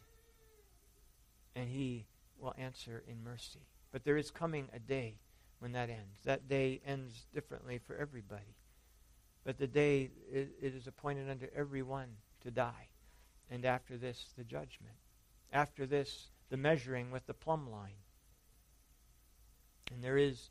and 1.55 1.69
He 1.69 2.07
will 2.37 2.55
answer 2.59 3.05
in 3.07 3.23
mercy. 3.23 3.61
But 3.93 4.05
there 4.05 4.17
is 4.17 4.31
coming 4.31 4.69
a 4.73 4.79
day 4.79 5.19
when 5.59 5.73
that 5.73 5.91
ends. 5.91 6.19
That 6.25 6.49
day 6.49 6.81
ends 6.85 7.27
differently 7.33 7.79
for 7.79 7.95
everybody. 7.97 8.57
But 9.45 9.59
the 9.59 9.67
day 9.67 10.11
it, 10.33 10.51
it 10.61 10.75
is 10.75 10.87
appointed 10.87 11.29
unto 11.29 11.47
everyone 11.55 12.09
to 12.43 12.51
die. 12.51 12.89
And 13.51 13.65
after 13.65 13.97
this, 13.97 14.33
the 14.37 14.45
judgment. 14.45 14.97
After 15.53 15.87
this, 15.87 16.31
the 16.49 16.57
measuring 16.57 17.11
with 17.11 17.27
the 17.27 17.35
plumb 17.35 17.71
line. 17.71 18.01
And 19.93 20.03
there 20.03 20.17
is 20.17 20.51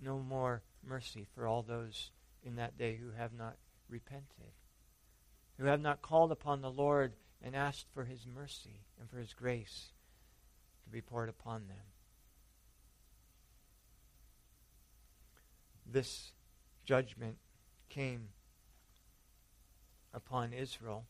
no 0.00 0.18
more 0.18 0.62
mercy 0.86 1.26
for 1.34 1.46
all 1.46 1.62
those 1.62 2.10
in 2.42 2.56
that 2.56 2.76
day 2.76 2.96
who 2.96 3.12
have 3.12 3.32
not 3.32 3.56
repented, 3.88 4.52
who 5.58 5.66
have 5.66 5.80
not 5.80 6.02
called 6.02 6.32
upon 6.32 6.60
the 6.60 6.70
Lord 6.70 7.12
and 7.42 7.54
asked 7.54 7.86
for 7.94 8.04
his 8.04 8.26
mercy 8.26 8.80
and 8.98 9.08
for 9.08 9.18
his 9.18 9.32
grace 9.32 9.92
to 10.84 10.90
be 10.90 11.00
poured 11.00 11.28
upon 11.28 11.68
them. 11.68 11.93
This 15.94 16.32
judgment 16.84 17.36
came 17.88 18.30
upon 20.12 20.52
Israel 20.52 21.04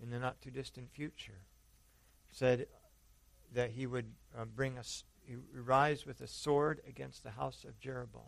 in 0.00 0.10
the 0.10 0.20
not 0.20 0.40
too 0.40 0.52
distant 0.52 0.92
future. 0.92 1.40
Said 2.30 2.68
that 3.52 3.70
he 3.70 3.88
would 3.88 4.12
uh, 4.38 4.44
bring 4.44 4.78
us, 4.78 5.02
rise 5.52 6.06
with 6.06 6.20
a 6.20 6.28
sword 6.28 6.80
against 6.86 7.24
the 7.24 7.32
house 7.32 7.64
of 7.64 7.80
Jeroboam. 7.80 8.22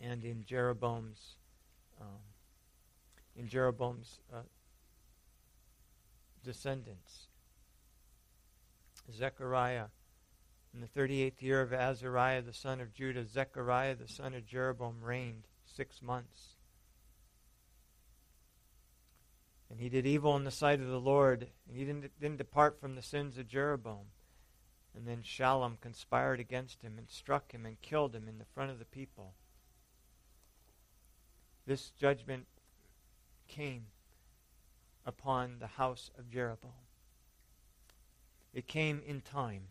And 0.00 0.24
in 0.24 0.42
Jeroboam's 0.46 1.36
um, 2.00 2.22
in 3.36 3.46
Jeroboam's 3.46 4.20
uh, 4.32 4.38
descendants. 6.42 7.26
Zechariah, 9.12 9.88
in 10.74 10.80
the 10.80 10.88
38th 10.88 11.40
year 11.40 11.60
of 11.60 11.72
Azariah, 11.72 12.42
the 12.42 12.52
son 12.52 12.80
of 12.80 12.92
Judah, 12.92 13.24
Zechariah, 13.24 13.94
the 13.94 14.08
son 14.08 14.34
of 14.34 14.44
Jeroboam, 14.44 14.96
reigned 15.00 15.46
six 15.64 16.02
months. 16.02 16.56
And 19.70 19.80
he 19.80 19.88
did 19.88 20.04
evil 20.04 20.36
in 20.36 20.44
the 20.44 20.50
sight 20.50 20.80
of 20.80 20.88
the 20.88 21.00
Lord, 21.00 21.48
and 21.68 21.76
he 21.76 21.84
didn't, 21.84 22.10
didn't 22.20 22.38
depart 22.38 22.80
from 22.80 22.96
the 22.96 23.02
sins 23.02 23.38
of 23.38 23.48
Jeroboam. 23.48 24.06
And 24.96 25.06
then 25.06 25.22
Shallum 25.22 25.80
conspired 25.80 26.40
against 26.40 26.82
him 26.82 26.94
and 26.98 27.08
struck 27.08 27.52
him 27.52 27.66
and 27.66 27.80
killed 27.80 28.14
him 28.14 28.28
in 28.28 28.38
the 28.38 28.44
front 28.44 28.70
of 28.70 28.78
the 28.78 28.84
people. 28.84 29.34
This 31.66 31.90
judgment 31.90 32.46
came 33.48 33.86
upon 35.06 35.58
the 35.58 35.66
house 35.66 36.10
of 36.18 36.30
Jeroboam. 36.30 36.72
It 38.52 38.66
came 38.66 39.02
in 39.04 39.20
time. 39.20 39.68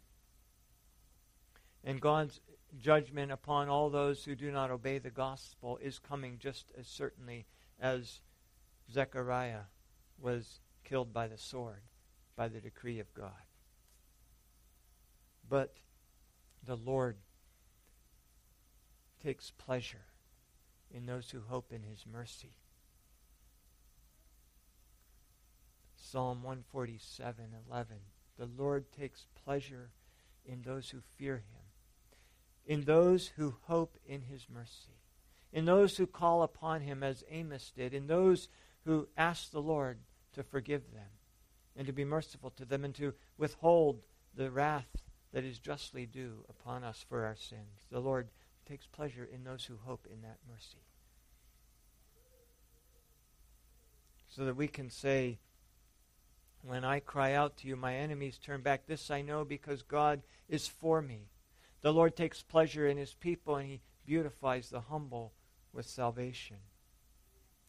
And 1.83 1.99
God's 1.99 2.39
judgment 2.79 3.31
upon 3.31 3.69
all 3.69 3.89
those 3.89 4.23
who 4.23 4.35
do 4.35 4.51
not 4.51 4.71
obey 4.71 4.97
the 4.97 5.09
gospel 5.09 5.77
is 5.81 5.99
coming 5.99 6.37
just 6.39 6.71
as 6.77 6.87
certainly 6.87 7.45
as 7.79 8.21
Zechariah 8.91 9.65
was 10.19 10.59
killed 10.83 11.13
by 11.13 11.27
the 11.27 11.37
sword 11.37 11.81
by 12.35 12.47
the 12.47 12.61
decree 12.61 12.99
of 12.99 13.13
God. 13.13 13.31
But 15.47 15.75
the 16.65 16.77
Lord 16.77 17.17
takes 19.21 19.51
pleasure 19.51 20.05
in 20.89 21.05
those 21.05 21.29
who 21.31 21.41
hope 21.41 21.71
in 21.71 21.83
his 21.83 22.05
mercy. 22.11 22.55
Psalm 25.95 26.43
147 26.43 27.45
11. 27.69 27.97
The 28.37 28.49
Lord 28.57 28.91
takes 28.91 29.25
pleasure 29.43 29.91
in 30.45 30.61
those 30.61 30.89
who 30.89 30.99
fear 31.17 31.37
him, 31.37 31.62
in 32.65 32.81
those 32.81 33.27
who 33.35 33.55
hope 33.63 33.97
in 34.05 34.21
his 34.21 34.47
mercy, 34.53 34.99
in 35.51 35.65
those 35.65 35.97
who 35.97 36.07
call 36.07 36.43
upon 36.43 36.81
him 36.81 37.03
as 37.03 37.23
Amos 37.29 37.71
did, 37.75 37.93
in 37.93 38.07
those 38.07 38.47
who 38.85 39.07
ask 39.17 39.51
the 39.51 39.61
Lord 39.61 39.99
to 40.33 40.43
forgive 40.43 40.91
them 40.93 41.09
and 41.75 41.87
to 41.87 41.93
be 41.93 42.05
merciful 42.05 42.51
to 42.51 42.65
them 42.65 42.85
and 42.85 42.95
to 42.95 43.13
withhold 43.37 44.01
the 44.35 44.51
wrath 44.51 45.03
that 45.33 45.43
is 45.43 45.59
justly 45.59 46.05
due 46.05 46.45
upon 46.49 46.83
us 46.83 47.03
for 47.07 47.25
our 47.25 47.35
sins. 47.35 47.87
The 47.91 47.99
Lord 47.99 48.29
takes 48.67 48.85
pleasure 48.87 49.27
in 49.31 49.43
those 49.43 49.65
who 49.65 49.77
hope 49.83 50.07
in 50.11 50.21
that 50.21 50.37
mercy. 50.49 50.83
So 54.29 54.45
that 54.45 54.55
we 54.55 54.67
can 54.67 54.89
say, 54.89 55.39
when 56.63 56.83
I 56.85 56.99
cry 56.99 57.33
out 57.33 57.57
to 57.57 57.67
you, 57.67 57.75
my 57.75 57.95
enemies 57.95 58.39
turn 58.39 58.61
back. 58.61 58.85
This 58.87 59.11
I 59.11 59.21
know 59.21 59.43
because 59.43 59.81
God 59.81 60.21
is 60.47 60.67
for 60.67 61.01
me. 61.01 61.27
The 61.83 61.93
Lord 61.93 62.15
takes 62.15 62.41
pleasure 62.41 62.87
in 62.87 62.97
his 62.97 63.13
people, 63.13 63.57
and 63.57 63.69
he 63.69 63.81
beautifies 64.05 64.69
the 64.69 64.81
humble 64.81 65.33
with 65.71 65.85
salvation. 65.85 66.57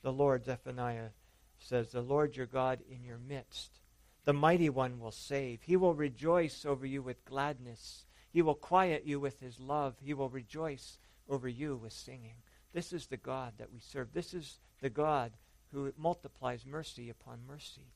The 0.01 0.13
Lord, 0.13 0.47
Zephaniah 0.47 1.11
says, 1.59 1.91
The 1.91 2.01
Lord 2.01 2.35
your 2.35 2.47
God 2.47 2.81
in 2.91 3.05
your 3.05 3.19
midst. 3.19 3.81
The 4.25 4.33
mighty 4.33 4.71
one 4.71 4.99
will 4.99 5.11
save. 5.11 5.63
He 5.63 5.77
will 5.77 5.95
rejoice 5.95 6.65
over 6.65 6.87
you 6.87 7.03
with 7.03 7.27
gladness. 7.27 8.07
He 8.33 8.41
will 8.41 8.55
quiet 8.55 9.05
you 9.05 9.21
with 9.21 9.39
his 9.41 9.61
love. 9.61 9.97
He 10.01 10.15
will 10.15 10.31
rejoice 10.31 10.97
over 11.29 11.47
you 11.49 11.77
with 11.77 11.93
singing. 11.93 12.37
This 12.73 12.95
is 12.95 13.07
the 13.07 13.19
God 13.19 13.53
that 13.59 13.71
we 13.71 13.81
serve. 13.81 14.15
This 14.15 14.33
is 14.33 14.59
the 14.81 14.89
God 14.89 15.33
who 15.73 15.93
multiplies 15.99 16.65
mercy 16.65 17.11
upon 17.11 17.41
mercy 17.47 17.93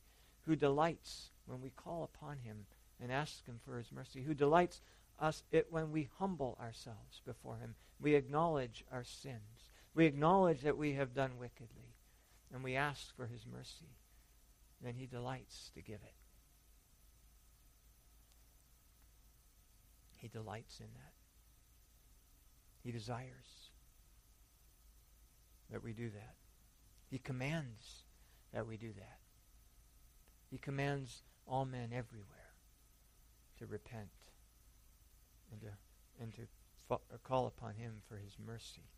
who 0.48 0.56
delights 0.56 1.30
when 1.46 1.60
we 1.60 1.68
call 1.68 2.02
upon 2.02 2.38
him 2.38 2.64
and 3.00 3.12
ask 3.12 3.44
him 3.46 3.60
for 3.64 3.76
his 3.76 3.92
mercy, 3.92 4.22
who 4.22 4.32
delights 4.32 4.80
us 5.18 5.42
it 5.50 5.66
when 5.70 5.90
we 5.90 6.08
humble 6.18 6.56
ourselves 6.60 7.20
before 7.24 7.56
him. 7.58 7.74
We 8.00 8.14
acknowledge 8.14 8.84
our 8.92 9.04
sins. 9.04 9.70
We 9.94 10.06
acknowledge 10.06 10.62
that 10.62 10.76
we 10.76 10.94
have 10.94 11.14
done 11.14 11.32
wickedly, 11.38 11.94
and 12.52 12.62
we 12.62 12.76
ask 12.76 13.14
for 13.16 13.26
his 13.26 13.44
mercy. 13.46 13.96
Then 14.82 14.94
he 14.94 15.06
delights 15.06 15.70
to 15.74 15.82
give 15.82 16.00
it. 16.02 16.14
He 20.18 20.28
delights 20.28 20.80
in 20.80 20.86
that. 20.86 21.12
He 22.84 22.92
desires 22.92 23.70
that 25.70 25.82
we 25.82 25.92
do 25.92 26.10
that. 26.10 26.34
He 27.10 27.18
commands 27.18 28.04
that 28.52 28.66
we 28.66 28.76
do 28.76 28.92
that. 28.92 29.18
He 30.50 30.58
commands 30.58 31.22
all 31.46 31.64
men 31.64 31.90
everywhere 31.92 32.54
to 33.58 33.66
repent 33.66 34.08
and 35.50 35.60
to, 35.60 35.68
and 36.20 36.34
to 36.34 37.18
call 37.22 37.46
upon 37.46 37.74
him 37.74 38.02
for 38.08 38.16
his 38.16 38.36
mercy. 38.44 38.88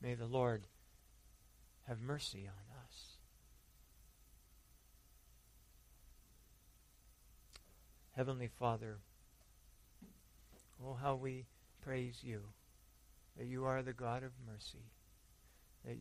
May 0.00 0.14
the 0.14 0.26
Lord 0.26 0.66
have 1.86 2.00
mercy 2.00 2.46
on 2.46 2.84
us. 2.86 3.16
Heavenly 8.12 8.48
Father, 8.48 8.98
oh, 10.84 10.94
how 10.94 11.14
we 11.14 11.46
praise 11.82 12.20
you 12.22 12.42
that 13.36 13.46
you 13.46 13.64
are 13.64 13.82
the 13.82 13.92
God 13.92 14.22
of 14.22 14.32
mercy, 14.46 14.84
that, 15.84 15.96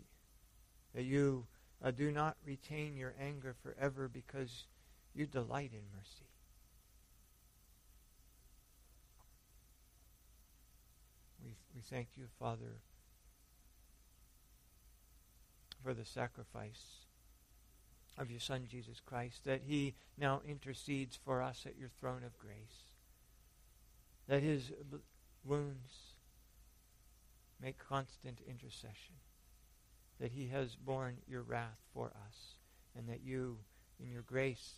that 0.93 1.03
you 1.03 1.45
uh, 1.83 1.91
do 1.91 2.11
not 2.11 2.35
retain 2.45 2.97
your 2.97 3.13
anger 3.19 3.55
forever 3.63 4.09
because 4.11 4.65
you 5.13 5.25
delight 5.25 5.71
in 5.73 5.83
mercy. 5.95 6.28
We, 11.79 11.95
thank 11.95 12.09
you, 12.17 12.25
Father, 12.37 12.81
for 15.81 15.93
the 15.93 16.03
sacrifice 16.03 17.05
of 18.17 18.29
your 18.29 18.41
Son, 18.41 18.65
Jesus 18.69 18.99
Christ, 18.99 19.45
that 19.45 19.61
he 19.65 19.93
now 20.17 20.41
intercedes 20.45 21.17
for 21.23 21.41
us 21.41 21.63
at 21.65 21.77
your 21.77 21.87
throne 21.87 22.25
of 22.25 22.37
grace, 22.37 22.89
that 24.27 24.43
his 24.43 24.73
wounds 25.45 26.15
make 27.61 27.77
constant 27.77 28.39
intercession 28.45 29.15
that 30.19 30.33
he 30.33 30.47
has 30.47 30.75
borne 30.75 31.15
your 31.29 31.43
wrath 31.43 31.79
for 31.93 32.07
us, 32.07 32.57
and 32.93 33.07
that 33.07 33.21
you, 33.23 33.59
in 34.03 34.11
your 34.11 34.23
grace, 34.23 34.73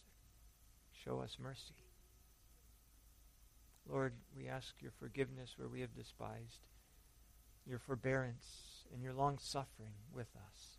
show 1.03 1.19
us 1.19 1.37
mercy. 1.41 1.87
Lord, 3.89 4.13
we 4.37 4.47
ask 4.47 4.75
your 4.79 4.91
forgiveness 4.99 5.55
where 5.57 5.67
we 5.67 5.81
have 5.81 5.95
despised, 5.95 6.59
your 7.67 7.79
forbearance 7.79 8.85
and 8.93 9.03
your 9.03 9.13
long 9.13 9.37
suffering 9.39 9.93
with 10.13 10.29
us. 10.35 10.77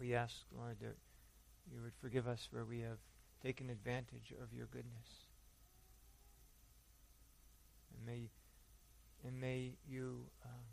We 0.00 0.14
ask, 0.14 0.36
Lord, 0.56 0.76
that 0.80 0.96
you 1.72 1.82
would 1.82 1.94
forgive 2.00 2.28
us 2.28 2.48
where 2.50 2.64
we 2.64 2.80
have 2.80 2.98
taken 3.42 3.68
advantage 3.68 4.32
of 4.42 4.52
your 4.56 4.66
goodness. 4.66 5.26
And 7.96 8.06
may 8.06 8.28
and 9.24 9.40
may 9.40 9.72
you, 9.88 10.26
um, 10.44 10.64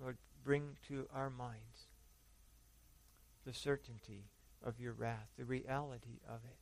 Lord, 0.00 0.18
bring 0.44 0.76
to 0.86 1.08
our 1.12 1.28
minds 1.28 1.88
the 3.44 3.52
certainty 3.52 4.26
of 4.64 4.78
your 4.78 4.92
wrath, 4.92 5.28
the 5.36 5.44
reality 5.44 6.20
of 6.28 6.40
it, 6.44 6.58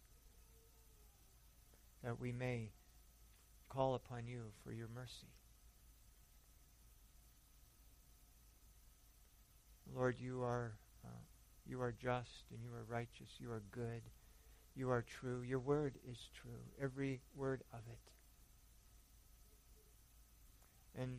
that 2.05 2.21
we 2.21 2.33
may 2.33 2.71
call 3.69 3.95
upon 3.95 4.27
you 4.27 4.43
for 4.63 4.73
your 4.73 4.89
mercy. 4.95 5.33
Lord, 9.95 10.17
you 10.21 10.43
are 10.43 10.73
uh, 11.05 11.09
you 11.67 11.81
are 11.81 11.93
just 11.93 12.45
and 12.51 12.61
you 12.63 12.71
are 12.75 12.85
righteous. 12.89 13.29
You 13.39 13.51
are 13.51 13.63
good. 13.71 14.03
You 14.77 14.91
are 14.91 15.03
true. 15.03 15.43
Your 15.43 15.61
word 15.61 15.95
is 16.11 16.19
true. 16.41 16.51
Every 16.83 17.21
word 17.35 17.63
of 17.73 17.81
it. 17.91 17.99
And 21.01 21.19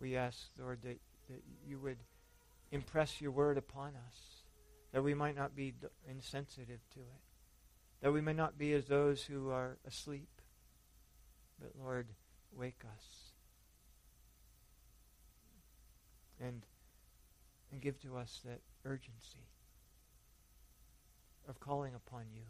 we 0.00 0.16
ask, 0.16 0.38
Lord, 0.58 0.80
that, 0.82 0.98
that 1.28 1.42
you 1.66 1.78
would 1.80 1.98
impress 2.70 3.20
your 3.20 3.30
word 3.32 3.58
upon 3.58 3.88
us, 3.88 4.44
that 4.92 5.02
we 5.02 5.14
might 5.14 5.36
not 5.36 5.54
be 5.54 5.74
insensitive 6.08 6.80
to 6.94 7.00
it, 7.00 7.27
that 8.00 8.12
we 8.12 8.20
may 8.20 8.32
not 8.32 8.58
be 8.58 8.72
as 8.72 8.86
those 8.86 9.24
who 9.24 9.50
are 9.50 9.78
asleep, 9.86 10.28
but, 11.60 11.72
Lord, 11.78 12.08
wake 12.52 12.82
us 12.84 13.32
and, 16.40 16.64
and 17.72 17.80
give 17.80 18.00
to 18.02 18.16
us 18.16 18.40
that 18.44 18.60
urgency 18.84 19.48
of 21.48 21.58
calling 21.60 21.94
upon 21.94 22.26
you 22.32 22.42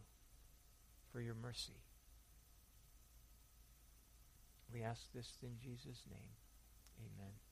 for 1.12 1.20
your 1.20 1.34
mercy. 1.34 1.80
We 4.72 4.82
ask 4.82 5.10
this 5.14 5.32
in 5.42 5.56
Jesus' 5.62 6.02
name. 6.10 6.36
Amen. 6.98 7.38